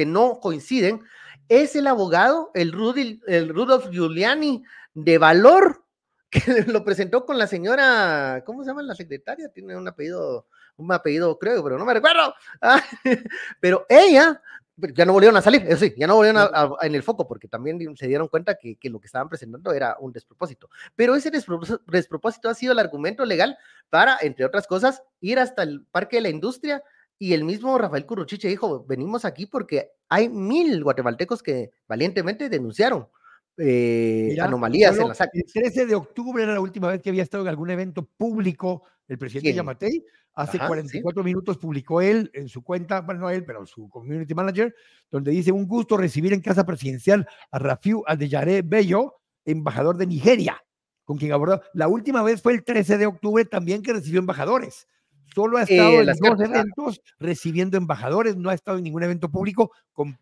no 0.06 0.40
coinciden 0.40 1.02
es 1.48 1.76
el 1.76 1.86
abogado, 1.86 2.50
el, 2.54 2.72
Rudy, 2.72 3.20
el 3.26 3.48
Rudolf 3.48 3.90
Giuliani, 3.90 4.64
de 4.94 5.18
valor, 5.18 5.84
que 6.30 6.64
lo 6.66 6.84
presentó 6.84 7.24
con 7.24 7.38
la 7.38 7.46
señora, 7.46 8.42
¿cómo 8.44 8.62
se 8.62 8.70
llama 8.70 8.82
la 8.82 8.94
secretaria? 8.94 9.48
Tiene 9.48 9.76
un 9.76 9.86
apellido, 9.86 10.46
un 10.76 10.92
apellido 10.92 11.38
creo, 11.38 11.62
pero 11.62 11.78
no 11.78 11.84
me 11.84 11.94
recuerdo. 11.94 12.34
pero 13.60 13.86
ella, 13.88 14.40
ya 14.76 15.04
no 15.04 15.12
volvieron 15.12 15.36
a 15.36 15.42
salir, 15.42 15.62
eso 15.68 15.84
sí, 15.84 15.94
ya 15.96 16.06
no 16.06 16.16
volvieron 16.16 16.50
en 16.82 16.94
el 16.94 17.02
foco, 17.02 17.28
porque 17.28 17.46
también 17.46 17.96
se 17.96 18.08
dieron 18.08 18.28
cuenta 18.28 18.56
que, 18.56 18.76
lo 18.90 19.00
que 19.00 19.06
estaban 19.06 19.28
presentando 19.28 19.72
era 19.72 19.96
un 20.00 20.12
despropósito. 20.12 20.68
Pero 20.96 21.14
ese 21.14 21.30
despropósito 21.30 22.48
ha 22.48 22.54
sido 22.54 22.72
el 22.72 22.80
argumento 22.80 23.24
legal 23.24 23.56
para, 23.88 24.18
entre 24.20 24.44
otras 24.44 24.66
cosas, 24.66 25.02
ir 25.20 25.38
hasta 25.38 25.62
el 25.62 25.84
Parque 25.92 26.16
de 26.16 26.22
la 26.22 26.28
Industria 26.30 26.82
y 27.18 27.32
el 27.32 27.44
mismo 27.44 27.76
Rafael 27.78 28.06
Curruchiche 28.06 28.48
dijo, 28.48 28.84
venimos 28.86 29.24
aquí 29.24 29.46
porque 29.46 29.90
hay 30.08 30.28
mil 30.28 30.82
guatemaltecos 30.82 31.42
que 31.42 31.70
valientemente 31.86 32.48
denunciaron 32.48 33.08
eh, 33.56 34.36
anomalías 34.40 34.98
en 34.98 35.08
las 35.08 35.20
actas. 35.20 35.42
El 35.46 35.52
13 35.52 35.86
de 35.86 35.94
octubre 35.94 36.42
era 36.42 36.54
la 36.54 36.60
última 36.60 36.88
vez 36.88 37.00
que 37.00 37.10
había 37.10 37.22
estado 37.22 37.44
en 37.44 37.48
algún 37.48 37.70
evento 37.70 38.04
público 38.16 38.82
el 39.06 39.18
presidente 39.18 39.54
Yamatei. 39.54 40.04
Hace 40.36 40.58
44 40.58 41.22
minutos 41.22 41.58
publicó 41.58 42.00
él 42.00 42.28
en 42.34 42.48
su 42.48 42.64
cuenta, 42.64 43.02
bueno, 43.02 43.20
no 43.20 43.30
él, 43.30 43.44
pero 43.44 43.64
su 43.66 43.88
community 43.88 44.34
manager, 44.34 44.74
donde 45.08 45.30
dice 45.30 45.52
un 45.52 45.68
gusto 45.68 45.96
recibir 45.96 46.32
en 46.32 46.40
casa 46.40 46.66
presidencial 46.66 47.28
a 47.52 47.58
Rafiu 47.60 48.02
Adeyare 48.04 48.62
Bello, 48.62 49.20
embajador 49.44 49.96
de 49.96 50.08
Nigeria, 50.08 50.60
con 51.04 51.18
quien 51.18 51.30
abordó. 51.30 51.62
La 51.72 51.86
última 51.86 52.24
vez 52.24 52.42
fue 52.42 52.52
el 52.54 52.64
13 52.64 52.98
de 52.98 53.06
octubre 53.06 53.44
también 53.44 53.80
que 53.82 53.92
recibió 53.92 54.18
embajadores. 54.18 54.88
Solo 55.34 55.58
ha 55.58 55.62
estado 55.62 55.90
eh, 55.90 56.00
en 56.00 56.06
dos 56.06 56.40
eventos 56.40 57.00
recibiendo 57.18 57.76
embajadores, 57.76 58.36
no 58.36 58.50
ha 58.50 58.54
estado 58.54 58.78
en 58.78 58.84
ningún 58.84 59.02
evento 59.02 59.28
público 59.28 59.72
con 59.92 60.18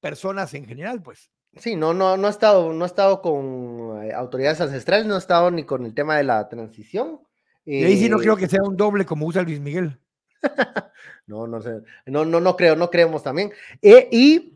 personas 0.00 0.52
en 0.54 0.66
general, 0.66 1.02
pues. 1.02 1.30
Sí, 1.56 1.74
no, 1.74 1.94
no, 1.94 2.16
no 2.16 2.26
ha 2.26 2.30
estado, 2.30 2.72
no 2.72 2.84
ha 2.84 2.86
estado 2.86 3.22
con 3.22 4.02
eh, 4.02 4.12
autoridades 4.12 4.60
ancestrales, 4.60 5.06
no 5.06 5.14
ha 5.14 5.18
estado 5.18 5.50
ni 5.50 5.64
con 5.64 5.86
el 5.86 5.94
tema 5.94 6.16
de 6.16 6.24
la 6.24 6.48
transición. 6.48 7.20
y 7.64 7.84
ahí 7.84 7.98
sí 7.98 8.08
no 8.08 8.18
creo 8.18 8.34
eh, 8.34 8.40
que 8.40 8.48
sea 8.48 8.62
un 8.62 8.76
doble 8.76 9.06
como 9.06 9.26
usa 9.26 9.42
Luis 9.42 9.60
Miguel. 9.60 9.98
no, 11.26 11.46
no 11.46 11.62
sé, 11.62 11.80
no, 12.04 12.24
no, 12.24 12.40
no 12.40 12.56
creo, 12.56 12.76
no 12.76 12.90
creemos 12.90 13.22
también. 13.22 13.52
y 13.82 14.52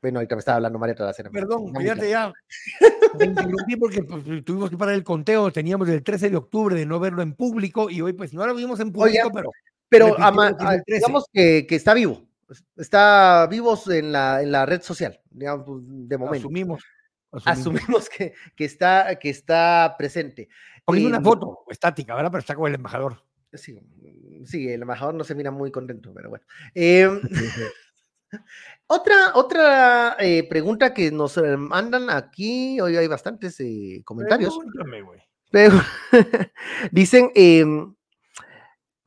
bueno, 0.00 0.20
ahorita 0.20 0.36
me 0.36 0.40
estaba 0.40 0.56
hablando 0.56 0.78
María 0.78 0.94
Trasera. 0.94 1.30
Perdón, 1.30 1.74
fíjate 1.74 2.10
ya. 2.10 2.32
porque 3.78 4.02
pues, 4.02 4.44
tuvimos 4.44 4.70
que 4.70 4.76
parar 4.76 4.94
el 4.94 5.04
conteo. 5.04 5.50
Teníamos 5.52 5.88
el 5.88 6.02
13 6.02 6.30
de 6.30 6.36
octubre 6.36 6.76
de 6.76 6.86
no 6.86 7.00
verlo 7.00 7.22
en 7.22 7.34
público 7.34 7.90
y 7.90 8.00
hoy, 8.00 8.12
pues, 8.12 8.32
no 8.34 8.46
lo 8.46 8.54
vimos 8.54 8.80
en 8.80 8.92
público, 8.92 9.30
pero. 9.32 9.50
Pero 9.90 10.16
digamos 10.86 11.24
que, 11.32 11.66
que, 11.66 11.74
está 11.74 11.94
vivo. 11.94 12.28
Está 12.76 13.46
vivo 13.50 13.78
en 13.90 14.12
la, 14.12 14.42
en 14.42 14.52
la 14.52 14.66
red 14.66 14.82
social, 14.82 15.18
digamos, 15.30 15.64
pues, 15.66 15.82
de 15.86 16.18
momento. 16.18 16.46
Asumimos. 16.46 16.84
Asumimos, 17.44 18.08
que, 18.08 18.32
que, 18.54 18.64
está, 18.64 19.18
que 19.18 19.30
está 19.30 19.94
presente. 19.98 20.48
Poniendo 20.84 21.10
una 21.10 21.22
foto 21.22 21.64
estática, 21.68 22.14
¿verdad? 22.14 22.30
Pero 22.30 22.40
está 22.40 22.54
como 22.54 22.66
el 22.66 22.74
embajador. 22.74 23.22
Sí, 23.52 23.78
sí, 24.44 24.68
el 24.68 24.82
embajador 24.82 25.14
no 25.14 25.24
se 25.24 25.34
mira 25.34 25.50
muy 25.50 25.70
contento, 25.70 26.12
pero 26.14 26.30
bueno. 26.30 26.44
Eh, 26.74 27.08
Otra, 28.86 29.32
otra 29.34 30.16
eh, 30.18 30.46
pregunta 30.48 30.94
que 30.94 31.10
nos 31.10 31.36
eh, 31.36 31.56
mandan 31.56 32.08
aquí, 32.10 32.80
hoy 32.80 32.96
hay 32.96 33.06
bastantes 33.06 33.60
eh, 33.60 34.02
comentarios. 34.04 34.58
Dicen, 36.92 37.30
em, 37.34 37.94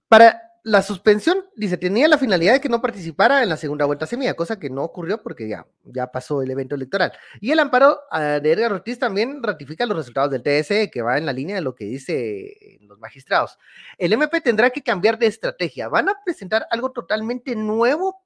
para 0.08 0.40
la 0.64 0.84
suspensión, 0.84 1.46
dice, 1.56 1.78
tenía 1.78 2.08
la 2.08 2.20
finalidad 2.20 2.54
de 2.54 2.62
que 2.62 2.70
no 2.70 2.82
participara 2.82 3.42
en 3.42 3.50
la 3.50 3.58
segunda 3.58 3.86
vuelta 3.86 4.06
semilla, 4.06 4.36
cosa 4.36 4.60
que 4.60 4.70
no 4.70 4.84
ocurrió 4.84 5.24
porque 5.24 5.48
ya, 5.48 5.66
ya 5.84 6.12
pasó 6.12 6.44
el 6.44 6.52
evento 6.52 6.76
electoral. 6.76 7.12
Y 7.40 7.52
el 7.52 7.60
amparo 7.60 8.00
ah, 8.12 8.40
de 8.40 8.52
Edgar 8.52 8.74
Ortiz 8.74 9.00
también 9.00 9.42
ratifica 9.42 9.88
los 9.88 9.98
resultados 9.98 10.30
del 10.30 10.44
TSE, 10.44 10.92
que 10.92 11.02
va 11.02 11.18
en 11.18 11.26
la 11.26 11.34
línea 11.34 11.56
de 11.56 11.64
lo 11.64 11.74
que 11.74 11.86
dice 11.86 12.78
los 12.82 13.00
magistrados. 13.00 13.58
El 13.98 14.14
MP 14.14 14.42
tendrá 14.42 14.70
que 14.70 14.84
cambiar 14.84 15.18
de 15.18 15.26
estrategia. 15.26 15.88
Van 15.88 16.10
a 16.10 16.18
presentar 16.24 16.68
algo 16.70 16.92
totalmente 16.92 17.56
nuevo 17.56 18.22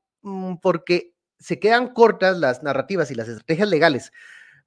porque 0.61 1.13
se 1.39 1.59
quedan 1.59 1.93
cortas 1.93 2.37
las 2.37 2.63
narrativas 2.63 3.11
y 3.11 3.15
las 3.15 3.27
estrategias 3.27 3.69
legales 3.69 4.11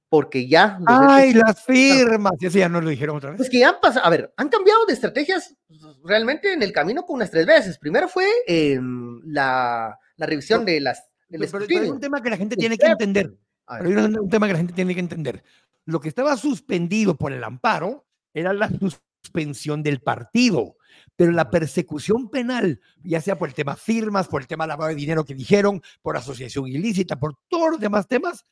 porque 0.09 0.47
ya. 0.47 0.79
¡Ay, 0.87 1.33
las 1.33 1.63
firmas! 1.63 2.33
Eso 2.41 2.57
ya 2.57 2.67
no 2.67 2.81
lo 2.81 2.89
dijeron 2.89 3.17
otra 3.17 3.29
vez. 3.29 3.37
Pues 3.37 3.49
que 3.49 3.59
ya 3.59 3.69
han 3.69 3.79
pasado, 3.79 4.05
a 4.05 4.09
ver, 4.09 4.33
han 4.35 4.49
cambiado 4.49 4.85
de 4.85 4.93
estrategias 4.93 5.55
realmente 6.03 6.51
en 6.51 6.63
el 6.63 6.73
camino 6.73 7.05
con 7.05 7.17
unas 7.17 7.31
tres 7.31 7.45
veces. 7.45 7.77
Primero 7.77 8.09
fue 8.09 8.25
em, 8.47 9.21
la, 9.23 9.97
la, 10.17 10.25
revisión 10.25 10.65
de 10.65 10.81
las. 10.81 11.07
Del 11.29 11.41
pero, 11.41 11.65
pero, 11.67 11.81
hay 11.81 11.89
un 11.89 11.99
tema 11.99 12.21
que 12.21 12.29
la 12.31 12.37
gente 12.37 12.57
tiene 12.57 12.77
que 12.77 12.87
entender. 12.87 13.37
Pero 13.67 14.01
hay 14.01 14.05
un 14.05 14.29
tema 14.29 14.47
que 14.47 14.53
la 14.53 14.59
gente 14.59 14.73
tiene 14.73 14.95
que 14.95 14.99
entender. 14.99 15.43
Lo 15.85 15.99
que 15.99 16.09
estaba 16.09 16.35
suspendido 16.37 17.15
por 17.15 17.31
el 17.31 17.43
amparo 17.43 18.07
era 18.33 18.51
la 18.51 18.67
suspensión 19.23 19.83
del 19.83 20.01
partido, 20.01 20.75
pero 21.15 21.31
la 21.31 21.49
persecución 21.49 22.29
penal, 22.29 22.79
ya 23.03 23.21
sea 23.21 23.37
por 23.37 23.49
el 23.49 23.53
tema 23.53 23.75
firmas, 23.75 24.27
por 24.27 24.41
el 24.41 24.47
tema 24.47 24.67
lavado 24.67 24.89
de 24.89 24.95
dinero 24.95 25.25
que 25.25 25.35
dijeron, 25.35 25.81
por 26.01 26.17
asociación 26.17 26.67
ilícita, 26.67 27.19
por 27.19 27.35
todos 27.47 27.71
los 27.71 27.79
demás 27.79 28.07
temas, 28.07 28.45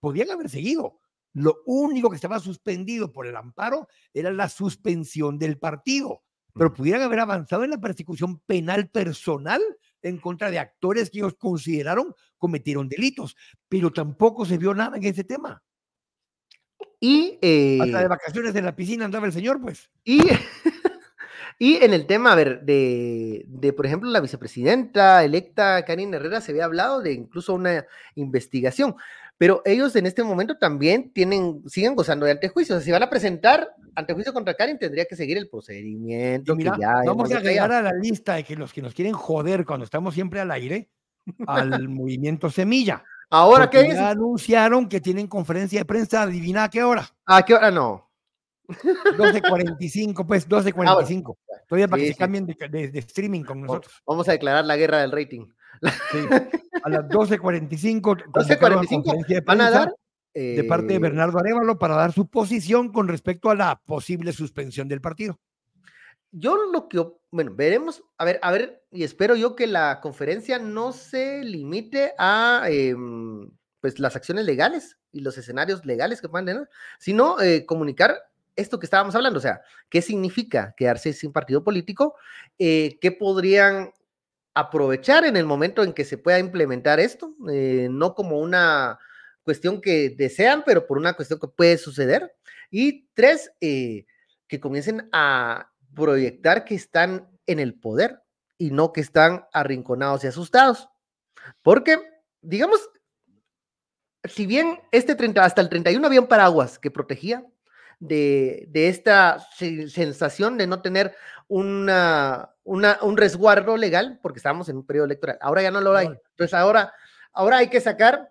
podían 0.00 0.30
haber 0.30 0.48
seguido. 0.48 1.00
Lo 1.32 1.62
único 1.66 2.10
que 2.10 2.16
estaba 2.16 2.38
suspendido 2.38 3.12
por 3.12 3.26
el 3.26 3.36
amparo 3.36 3.88
era 4.12 4.30
la 4.30 4.48
suspensión 4.48 5.38
del 5.38 5.58
partido, 5.58 6.22
pero 6.52 6.72
pudieran 6.72 7.02
haber 7.02 7.20
avanzado 7.20 7.64
en 7.64 7.70
la 7.70 7.80
persecución 7.80 8.38
penal 8.40 8.88
personal 8.88 9.60
en 10.02 10.18
contra 10.18 10.50
de 10.50 10.58
actores 10.58 11.10
que 11.10 11.18
ellos 11.18 11.34
consideraron 11.38 12.14
cometieron 12.38 12.88
delitos, 12.88 13.36
pero 13.68 13.92
tampoco 13.92 14.44
se 14.44 14.58
vio 14.58 14.74
nada 14.74 14.96
en 14.96 15.04
ese 15.04 15.24
tema. 15.24 15.62
Y 17.00 17.32
hasta 17.80 17.98
de 17.98 18.04
eh, 18.04 18.08
vacaciones 18.08 18.54
en 18.54 18.64
la 18.64 18.76
piscina 18.76 19.04
andaba 19.04 19.26
el 19.26 19.32
señor, 19.32 19.60
pues. 19.60 19.90
Y, 20.04 20.18
y 21.58 21.76
en 21.76 21.94
el 21.94 22.06
tema, 22.06 22.32
a 22.32 22.34
ver, 22.34 22.62
de, 22.62 23.44
de, 23.46 23.72
por 23.72 23.86
ejemplo, 23.86 24.10
la 24.10 24.20
vicepresidenta 24.20 25.24
electa 25.24 25.84
Karin 25.84 26.14
Herrera, 26.14 26.40
se 26.40 26.52
había 26.52 26.64
hablado 26.64 27.00
de 27.00 27.12
incluso 27.12 27.54
una 27.54 27.86
investigación 28.14 28.96
pero 29.36 29.62
ellos 29.64 29.96
en 29.96 30.06
este 30.06 30.22
momento 30.22 30.56
también 30.56 31.10
tienen, 31.12 31.62
siguen 31.66 31.96
gozando 31.96 32.26
de 32.26 32.32
antejuicio. 32.32 32.76
O 32.76 32.78
sea, 32.78 32.84
si 32.84 32.92
van 32.92 33.02
a 33.02 33.10
presentar 33.10 33.74
antejuicio 33.96 34.32
contra 34.32 34.54
Karin, 34.54 34.78
tendría 34.78 35.06
que 35.06 35.16
seguir 35.16 35.36
el 35.38 35.48
procedimiento. 35.48 36.56
vamos 37.04 37.32
a 37.32 37.38
agregar 37.38 37.72
a 37.72 37.82
la 37.82 37.92
lista 37.92 38.34
de 38.34 38.44
que 38.44 38.56
los 38.56 38.72
que 38.72 38.82
nos 38.82 38.94
quieren 38.94 39.12
joder 39.12 39.64
cuando 39.64 39.84
estamos 39.84 40.14
siempre 40.14 40.40
al 40.40 40.50
aire, 40.50 40.88
al 41.46 41.88
movimiento 41.88 42.48
Semilla. 42.48 43.04
¿Ahora 43.30 43.68
qué 43.68 43.80
es? 43.80 43.94
Ya 43.94 44.10
anunciaron 44.10 44.88
que 44.88 45.00
tienen 45.00 45.26
conferencia 45.26 45.80
de 45.80 45.84
prensa, 45.84 46.22
adivina 46.22 46.64
a 46.64 46.70
qué 46.70 46.84
hora. 46.84 47.08
¿A 47.26 47.42
qué 47.42 47.54
hora 47.54 47.70
no? 47.72 48.03
12.45, 48.68 50.26
pues 50.26 50.48
12.45. 50.48 51.36
Ah, 51.36 51.56
Todavía 51.68 51.88
para 51.88 52.02
que 52.02 52.08
se 52.08 52.16
cambien 52.16 52.46
de, 52.46 52.88
de, 52.88 52.98
streaming 53.00 53.42
con 53.42 53.60
nosotros. 53.62 54.02
Vamos 54.06 54.28
a 54.28 54.32
declarar 54.32 54.64
la 54.64 54.76
guerra 54.76 55.00
del 55.00 55.12
rating. 55.12 55.46
A 56.84 56.88
las 56.88 57.08
12.45 57.08 58.24
12.45 58.32 59.44
van 59.44 59.60
a 59.60 59.70
dar 59.70 59.94
de 60.34 60.64
parte 60.64 60.86
de 60.86 60.94
eh, 60.94 60.98
Bernardo 60.98 61.38
Arevalo 61.38 61.78
para 61.78 61.94
dar 61.94 62.12
su 62.12 62.26
posición 62.26 62.92
con 62.92 63.08
respecto 63.08 63.50
a 63.50 63.54
la 63.54 63.80
posible 63.86 64.32
suspensión 64.32 64.88
del 64.88 65.00
partido. 65.00 65.38
Yo 66.32 66.56
lo 66.72 66.88
que, 66.88 67.06
bueno, 67.30 67.54
veremos, 67.54 68.02
a 68.18 68.24
ver, 68.24 68.40
a 68.42 68.50
ver, 68.50 68.84
y 68.90 69.04
espero 69.04 69.36
yo 69.36 69.54
que 69.54 69.68
la 69.68 70.00
conferencia 70.00 70.58
no 70.58 70.92
se 70.92 71.44
limite 71.44 72.12
a 72.18 72.64
em, 72.68 73.48
pues 73.80 74.00
las 74.00 74.16
acciones 74.16 74.44
legales 74.44 74.98
y 75.12 75.20
los 75.20 75.38
escenarios 75.38 75.86
legales 75.86 76.20
que 76.20 76.28
puedan 76.28 76.46
tener, 76.46 76.68
sino 76.98 77.40
eh, 77.40 77.64
comunicar 77.64 78.16
esto 78.56 78.78
que 78.78 78.86
estábamos 78.86 79.14
hablando, 79.14 79.38
o 79.38 79.42
sea, 79.42 79.62
qué 79.88 80.02
significa 80.02 80.74
quedarse 80.76 81.12
sin 81.12 81.32
partido 81.32 81.64
político, 81.64 82.14
eh, 82.58 82.98
qué 83.00 83.12
podrían 83.12 83.92
aprovechar 84.54 85.24
en 85.24 85.36
el 85.36 85.46
momento 85.46 85.82
en 85.82 85.92
que 85.92 86.04
se 86.04 86.18
pueda 86.18 86.38
implementar 86.38 87.00
esto, 87.00 87.34
eh, 87.50 87.88
no 87.90 88.14
como 88.14 88.38
una 88.38 88.98
cuestión 89.42 89.80
que 89.80 90.10
desean, 90.10 90.62
pero 90.64 90.86
por 90.86 90.96
una 90.96 91.14
cuestión 91.14 91.40
que 91.40 91.48
puede 91.48 91.76
suceder. 91.76 92.34
Y 92.70 93.08
tres, 93.14 93.52
eh, 93.60 94.06
que 94.46 94.60
comiencen 94.60 95.08
a 95.12 95.70
proyectar 95.94 96.64
que 96.64 96.74
están 96.74 97.28
en 97.46 97.58
el 97.58 97.74
poder 97.74 98.22
y 98.58 98.70
no 98.70 98.92
que 98.92 99.00
están 99.00 99.46
arrinconados 99.52 100.24
y 100.24 100.28
asustados. 100.28 100.88
Porque, 101.62 101.98
digamos, 102.40 102.88
si 104.24 104.46
bien 104.46 104.80
este 104.92 105.14
30, 105.14 105.44
hasta 105.44 105.60
el 105.60 105.68
31 105.68 106.06
había 106.06 106.20
un 106.20 106.28
paraguas 106.28 106.78
que 106.78 106.90
protegía 106.90 107.44
de, 108.00 108.66
de 108.68 108.88
esta 108.88 109.38
sensación 109.58 110.58
de 110.58 110.66
no 110.66 110.82
tener 110.82 111.14
una, 111.48 112.50
un 112.64 113.16
resguardo 113.16 113.76
legal 113.76 114.18
porque 114.22 114.38
estábamos 114.38 114.68
en 114.68 114.76
un 114.76 114.86
periodo 114.86 115.06
electoral. 115.06 115.38
Ahora 115.40 115.62
ya 115.62 115.70
no 115.70 115.80
lo 115.80 115.96
hay. 115.96 116.06
Entonces 116.06 116.54
ahora, 116.54 116.92
ahora 117.32 117.58
hay 117.58 117.68
que 117.68 117.80
sacar 117.80 118.30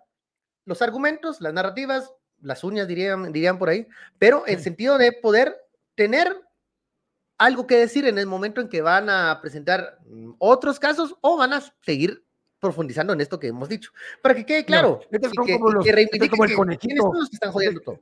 los 0.65 0.82
argumentos, 0.82 1.41
las 1.41 1.54
narrativas, 1.54 2.12
las 2.41 2.63
uñas 2.63 2.88
dirían, 2.88 3.32
dirían 3.32 3.58
por 3.58 3.69
ahí, 3.69 3.88
pero 4.17 4.43
en 4.47 4.62
sentido 4.62 4.97
de 4.97 5.12
poder 5.12 5.56
tener 5.95 6.36
algo 7.38 7.67
que 7.67 7.78
decir 7.78 8.06
en 8.06 8.17
el 8.17 8.26
momento 8.26 8.62
en 8.62 8.69
que 8.69 8.82
van 8.82 9.10
a 9.10 9.39
presentar 9.41 9.99
mm, 10.06 10.34
otros 10.39 10.80
casos 10.80 11.15
o 11.21 11.38
van 11.38 11.54
a 11.54 11.62
seguir 11.82 12.23
profundizando 12.60 13.12
en 13.12 13.21
esto 13.21 13.39
que 13.39 13.47
hemos 13.47 13.67
dicho. 13.67 13.91
Para 14.21 14.36
que 14.36 14.45
quede 14.45 14.65
claro. 14.65 15.02
como, 15.36 16.45
el 16.45 16.56
conejito. 16.56 17.12
que 17.12 17.34
están 17.34 17.52
jodiendo 17.52 17.82
todo. 17.82 17.99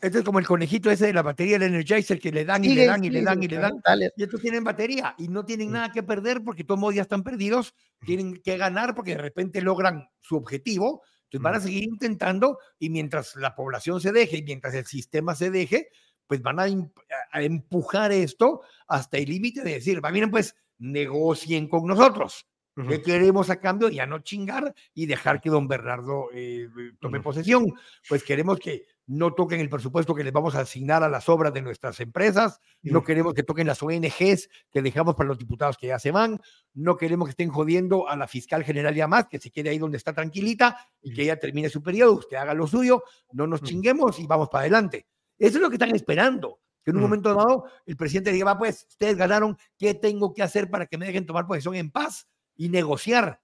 Este 0.00 0.18
es 0.18 0.24
como 0.24 0.38
el 0.38 0.46
conejito 0.46 0.90
ese 0.90 1.06
de 1.06 1.12
la 1.12 1.22
batería 1.22 1.58
del 1.58 1.74
Energizer 1.74 2.20
que 2.20 2.30
le 2.30 2.44
dan 2.44 2.64
y 2.64 2.72
le 2.72 2.86
dan 2.86 3.02
y 3.02 3.10
le 3.10 3.22
dan 3.22 3.42
y 3.42 3.48
le 3.48 3.56
dan. 3.56 3.80
Y 4.16 4.22
estos 4.22 4.40
tienen 4.40 4.62
batería 4.62 5.14
y 5.18 5.26
no 5.28 5.44
tienen 5.44 5.72
nada 5.72 5.90
que 5.90 6.04
perder 6.04 6.42
porque 6.44 6.62
todos 6.62 6.94
ya 6.94 7.02
están 7.02 7.24
perdidos. 7.24 7.74
Tienen 8.06 8.40
que 8.40 8.56
ganar 8.56 8.94
porque 8.94 9.16
de 9.16 9.22
repente 9.22 9.60
logran 9.60 10.08
su 10.20 10.36
objetivo. 10.36 11.02
Entonces 11.24 11.42
van 11.42 11.54
a 11.56 11.60
seguir 11.60 11.84
intentando 11.84 12.58
y 12.78 12.90
mientras 12.90 13.34
la 13.36 13.56
población 13.56 14.00
se 14.00 14.12
deje 14.12 14.38
y 14.38 14.42
mientras 14.44 14.72
el 14.74 14.86
sistema 14.86 15.34
se 15.34 15.50
deje, 15.50 15.88
pues 16.28 16.42
van 16.42 16.60
a, 16.60 16.66
empujar 17.40 18.12
esto 18.12 18.62
hasta 18.86 19.18
el 19.18 19.28
límite 19.28 19.62
de 19.62 19.74
decir, 19.74 20.02
va, 20.04 20.10
miren, 20.10 20.30
pues 20.30 20.54
negocien 20.78 21.68
con 21.68 21.86
nosotros. 21.86 22.46
¿Qué 22.88 23.02
queremos 23.02 23.50
a 23.50 23.58
cambio? 23.58 23.88
Ya 23.88 24.06
no 24.06 24.20
chingar 24.20 24.72
y 24.94 25.06
dejar 25.06 25.40
que 25.40 25.50
don 25.50 25.66
Bernardo 25.66 26.28
eh, 26.32 26.68
tome 27.00 27.20
posesión. 27.20 27.72
Pues 28.08 28.22
queremos 28.22 28.60
que 28.60 28.84
no 29.08 29.32
toquen 29.32 29.58
el 29.60 29.70
presupuesto 29.70 30.14
que 30.14 30.22
les 30.22 30.34
vamos 30.34 30.54
a 30.54 30.60
asignar 30.60 31.02
a 31.02 31.08
las 31.08 31.30
obras 31.30 31.52
de 31.54 31.62
nuestras 31.62 31.98
empresas, 32.00 32.60
no 32.82 33.02
queremos 33.02 33.32
que 33.32 33.42
toquen 33.42 33.66
las 33.66 33.82
ONGs 33.82 34.50
que 34.70 34.82
dejamos 34.82 35.14
para 35.14 35.28
los 35.28 35.38
diputados 35.38 35.78
que 35.78 35.86
ya 35.86 35.98
se 35.98 36.10
van, 36.10 36.38
no 36.74 36.98
queremos 36.98 37.26
que 37.26 37.30
estén 37.30 37.48
jodiendo 37.48 38.06
a 38.06 38.16
la 38.16 38.28
fiscal 38.28 38.64
general 38.64 38.94
y 38.94 39.00
a 39.00 39.08
más, 39.08 39.26
que 39.26 39.40
se 39.40 39.50
quede 39.50 39.70
ahí 39.70 39.78
donde 39.78 39.96
está 39.96 40.12
tranquilita 40.12 40.76
y 41.00 41.14
que 41.14 41.22
ella 41.22 41.38
termine 41.38 41.70
su 41.70 41.82
periodo, 41.82 42.18
usted 42.18 42.36
haga 42.36 42.52
lo 42.52 42.66
suyo, 42.66 43.02
no 43.32 43.46
nos 43.46 43.62
chinguemos 43.62 44.18
y 44.18 44.26
vamos 44.26 44.50
para 44.50 44.62
adelante. 44.62 45.06
Eso 45.38 45.56
es 45.56 45.62
lo 45.62 45.70
que 45.70 45.76
están 45.76 45.94
esperando, 45.94 46.60
que 46.84 46.90
en 46.90 46.98
un 46.98 47.02
momento 47.02 47.34
dado 47.34 47.64
el 47.86 47.96
presidente 47.96 48.30
diga, 48.30 48.44
va 48.44 48.58
pues, 48.58 48.86
ustedes 48.90 49.16
ganaron, 49.16 49.56
¿qué 49.78 49.94
tengo 49.94 50.34
que 50.34 50.42
hacer 50.42 50.68
para 50.68 50.84
que 50.84 50.98
me 50.98 51.06
dejen 51.06 51.24
tomar 51.24 51.46
posesión 51.46 51.74
en 51.76 51.90
paz 51.90 52.28
y 52.56 52.68
negociar? 52.68 53.40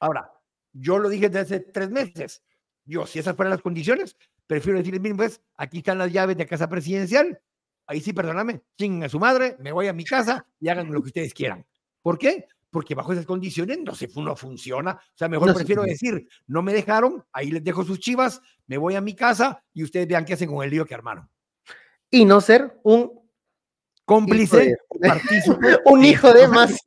Ahora, 0.00 0.32
yo 0.72 0.98
lo 0.98 1.10
dije 1.10 1.28
desde 1.28 1.56
hace 1.56 1.60
tres 1.60 1.90
meses, 1.90 2.42
yo, 2.86 3.06
si 3.06 3.18
esas 3.18 3.36
fueran 3.36 3.50
las 3.50 3.60
condiciones, 3.60 4.16
prefiero 4.48 4.78
decirles, 4.78 5.00
miren, 5.00 5.16
pues, 5.16 5.40
aquí 5.56 5.78
están 5.78 5.98
las 5.98 6.12
llaves 6.12 6.36
de 6.36 6.46
casa 6.46 6.68
presidencial. 6.68 7.40
Ahí 7.86 8.00
sí, 8.00 8.12
perdóname, 8.12 8.62
chinguen 8.76 9.04
a 9.04 9.08
su 9.08 9.20
madre, 9.20 9.56
me 9.60 9.70
voy 9.70 9.86
a 9.86 9.92
mi 9.92 10.04
casa 10.04 10.44
y 10.58 10.68
hagan 10.68 10.92
lo 10.92 11.00
que 11.00 11.08
ustedes 11.08 11.32
quieran. 11.32 11.64
¿Por 12.02 12.18
qué? 12.18 12.46
Porque 12.70 12.94
bajo 12.94 13.12
esas 13.12 13.24
condiciones 13.24 13.78
no, 13.78 13.94
se, 13.94 14.08
no 14.16 14.36
funciona. 14.36 14.92
O 14.92 15.16
sea, 15.16 15.28
mejor 15.28 15.54
prefiero 15.54 15.84
decir, 15.84 16.28
no 16.46 16.62
me 16.62 16.72
dejaron, 16.72 17.24
ahí 17.32 17.50
les 17.50 17.64
dejo 17.64 17.84
sus 17.84 18.00
chivas, 18.00 18.42
me 18.66 18.76
voy 18.76 18.94
a 18.94 19.00
mi 19.00 19.14
casa 19.14 19.62
y 19.72 19.84
ustedes 19.84 20.06
vean 20.06 20.24
qué 20.24 20.34
hacen 20.34 20.50
con 20.50 20.64
el 20.64 20.70
lío 20.70 20.84
que 20.84 20.94
armaron. 20.94 21.30
Y 22.10 22.24
no 22.24 22.40
ser 22.40 22.78
un 22.82 23.20
cómplice, 24.04 24.76
un 25.86 26.04
hijo 26.04 26.32
de 26.32 26.48
más. 26.48 26.78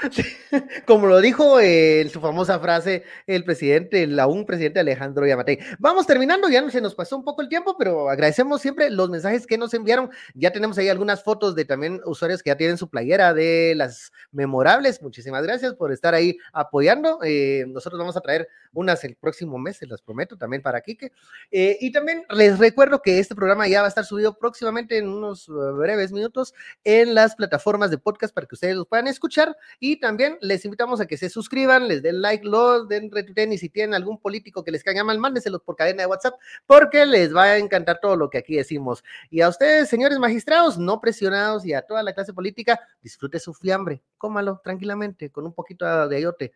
Como 0.86 1.06
lo 1.06 1.20
dijo 1.20 1.60
en 1.60 2.08
su 2.10 2.20
famosa 2.20 2.58
frase 2.58 3.04
el 3.26 3.44
presidente, 3.44 4.02
el 4.02 4.18
aún 4.18 4.44
presidente 4.46 4.80
Alejandro 4.80 5.26
Yamatei. 5.26 5.58
Vamos 5.78 6.06
terminando, 6.06 6.48
ya 6.48 6.68
se 6.70 6.80
nos 6.80 6.94
pasó 6.94 7.16
un 7.16 7.24
poco 7.24 7.42
el 7.42 7.48
tiempo, 7.48 7.76
pero 7.78 8.10
agradecemos 8.10 8.60
siempre 8.60 8.90
los 8.90 9.10
mensajes 9.10 9.46
que 9.46 9.58
nos 9.58 9.74
enviaron. 9.74 10.10
Ya 10.34 10.52
tenemos 10.52 10.78
ahí 10.78 10.88
algunas 10.88 11.22
fotos 11.22 11.54
de 11.54 11.64
también 11.64 12.00
usuarios 12.04 12.42
que 12.42 12.50
ya 12.50 12.56
tienen 12.56 12.78
su 12.78 12.88
playera 12.88 13.34
de 13.34 13.74
las 13.76 14.12
memorables. 14.32 15.02
Muchísimas 15.02 15.42
gracias 15.42 15.74
por 15.74 15.92
estar 15.92 16.14
ahí 16.14 16.36
apoyando. 16.52 17.20
Eh, 17.22 17.64
nosotros 17.68 17.98
vamos 17.98 18.16
a 18.16 18.20
traer 18.20 18.48
unas 18.72 19.04
el 19.04 19.16
próximo 19.16 19.58
mes, 19.58 19.78
se 19.78 19.86
las 19.86 20.02
prometo, 20.02 20.36
también 20.36 20.62
para 20.62 20.80
Quique. 20.80 21.12
Eh, 21.50 21.78
y 21.80 21.92
también 21.92 22.24
les 22.30 22.58
recuerdo 22.58 23.02
que 23.02 23.18
este 23.18 23.34
programa 23.34 23.68
ya 23.68 23.80
va 23.80 23.86
a 23.86 23.88
estar 23.88 24.04
subido 24.04 24.38
próximamente 24.38 24.98
en 24.98 25.08
unos 25.08 25.48
eh, 25.48 25.52
breves 25.52 26.12
minutos 26.12 26.54
en 26.84 27.14
las 27.14 27.34
plataformas 27.34 27.90
de 27.90 27.98
podcast 27.98 28.34
para 28.34 28.46
que 28.46 28.54
ustedes 28.54 28.76
los 28.76 28.86
puedan 28.86 29.06
escuchar. 29.08 29.56
Y 29.78 29.98
también 29.98 30.38
les 30.40 30.64
invitamos 30.64 31.00
a 31.00 31.06
que 31.06 31.16
se 31.16 31.28
suscriban, 31.28 31.88
les 31.88 32.02
den 32.02 32.22
like, 32.22 32.46
los 32.46 32.88
den 32.88 33.10
retweeten 33.10 33.52
y 33.52 33.58
si 33.58 33.68
tienen 33.68 33.94
algún 33.94 34.18
político 34.18 34.64
que 34.64 34.70
les 34.70 34.84
caiga 34.84 35.04
mal, 35.04 35.18
mándeselos 35.18 35.62
por 35.62 35.76
cadena 35.76 36.02
de 36.02 36.06
WhatsApp 36.06 36.34
porque 36.66 37.06
les 37.06 37.34
va 37.34 37.44
a 37.44 37.58
encantar 37.58 38.00
todo 38.00 38.16
lo 38.16 38.30
que 38.30 38.38
aquí 38.38 38.56
decimos. 38.56 39.04
Y 39.30 39.40
a 39.40 39.48
ustedes, 39.48 39.88
señores 39.88 40.18
magistrados, 40.18 40.78
no 40.78 41.00
presionados 41.00 41.64
y 41.66 41.74
a 41.74 41.82
toda 41.82 42.02
la 42.02 42.14
clase 42.14 42.32
política, 42.32 42.80
disfrute 43.02 43.38
su 43.38 43.54
fiambre, 43.54 44.02
cómalo 44.18 44.60
tranquilamente 44.62 45.30
con 45.30 45.46
un 45.46 45.52
poquito 45.52 46.08
de 46.08 46.16
ayote. 46.16 46.52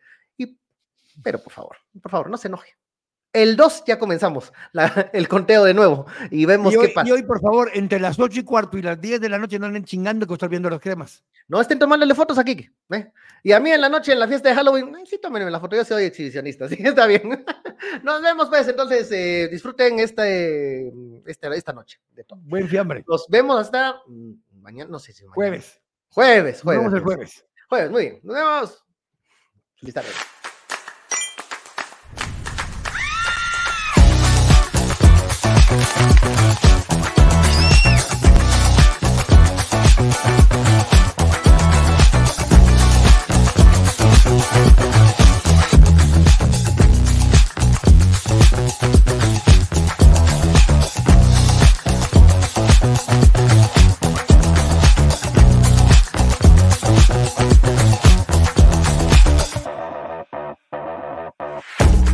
Pero 1.23 1.41
por 1.41 1.53
favor, 1.53 1.77
por 2.01 2.11
favor, 2.11 2.29
no 2.29 2.37
se 2.37 2.47
enoje. 2.47 2.75
El 3.35 3.57
2 3.57 3.83
ya 3.85 3.99
comenzamos 3.99 4.53
el 5.13 5.27
conteo 5.27 5.65
de 5.65 5.73
nuevo 5.73 6.05
y 6.31 6.45
vemos 6.45 6.73
qué 6.73 6.87
pasa. 6.87 7.09
Y 7.09 7.11
hoy, 7.11 7.23
por 7.23 7.41
favor, 7.41 7.69
entre 7.73 7.99
las 7.99 8.17
8 8.17 8.39
y 8.39 8.43
cuarto 8.43 8.77
y 8.77 8.81
las 8.81 8.99
10 8.99 9.19
de 9.19 9.27
la 9.27 9.37
noche 9.37 9.59
no 9.59 9.65
anden 9.65 9.83
chingando 9.83 10.25
que 10.25 10.33
estoy 10.33 10.47
viendo 10.47 10.69
las 10.69 10.79
cremas. 10.79 11.21
No 11.49 11.59
estén 11.59 11.77
tomándole 11.77 12.15
fotos 12.15 12.37
aquí. 12.37 12.69
¿eh? 12.91 13.11
Y 13.43 13.51
a 13.51 13.59
mí 13.59 13.71
en 13.71 13.81
la 13.81 13.89
noche, 13.89 14.13
en 14.13 14.19
la 14.19 14.27
fiesta 14.29 14.47
de 14.47 14.55
Halloween, 14.55 14.95
sí, 15.05 15.19
tómenme 15.21 15.51
la 15.51 15.59
foto, 15.59 15.75
yo 15.75 15.83
soy 15.83 16.05
exhibicionista, 16.05 16.67
sí, 16.69 16.77
está 16.79 17.07
bien. 17.07 17.45
Nos 18.03 18.21
vemos, 18.21 18.47
pues, 18.47 18.69
entonces, 18.69 19.11
eh, 19.11 19.49
disfruten 19.51 19.99
este, 19.99 20.93
este, 21.25 21.55
esta 21.57 21.73
noche. 21.73 21.99
De 22.11 22.23
todo. 22.23 22.39
Buen 22.41 22.69
fiambre. 22.69 23.03
Nos 23.05 23.27
vemos 23.27 23.59
hasta 23.59 24.01
mañana, 24.61 24.89
no 24.89 24.97
sé 24.97 25.11
si 25.11 25.23
mañana. 25.23 25.35
Jueves. 25.35 25.81
Jueves, 26.07 26.61
jueves. 26.61 26.83
Nos 26.83 26.93
vemos 26.93 26.93
el 26.93 27.03
jueves. 27.03 27.45
Jueves, 27.67 27.91
muy 27.91 28.01
bien. 28.01 28.19
Nos 28.23 28.35
vemos. 28.35 28.85
Feliz 29.75 29.93
tarde. 29.93 30.09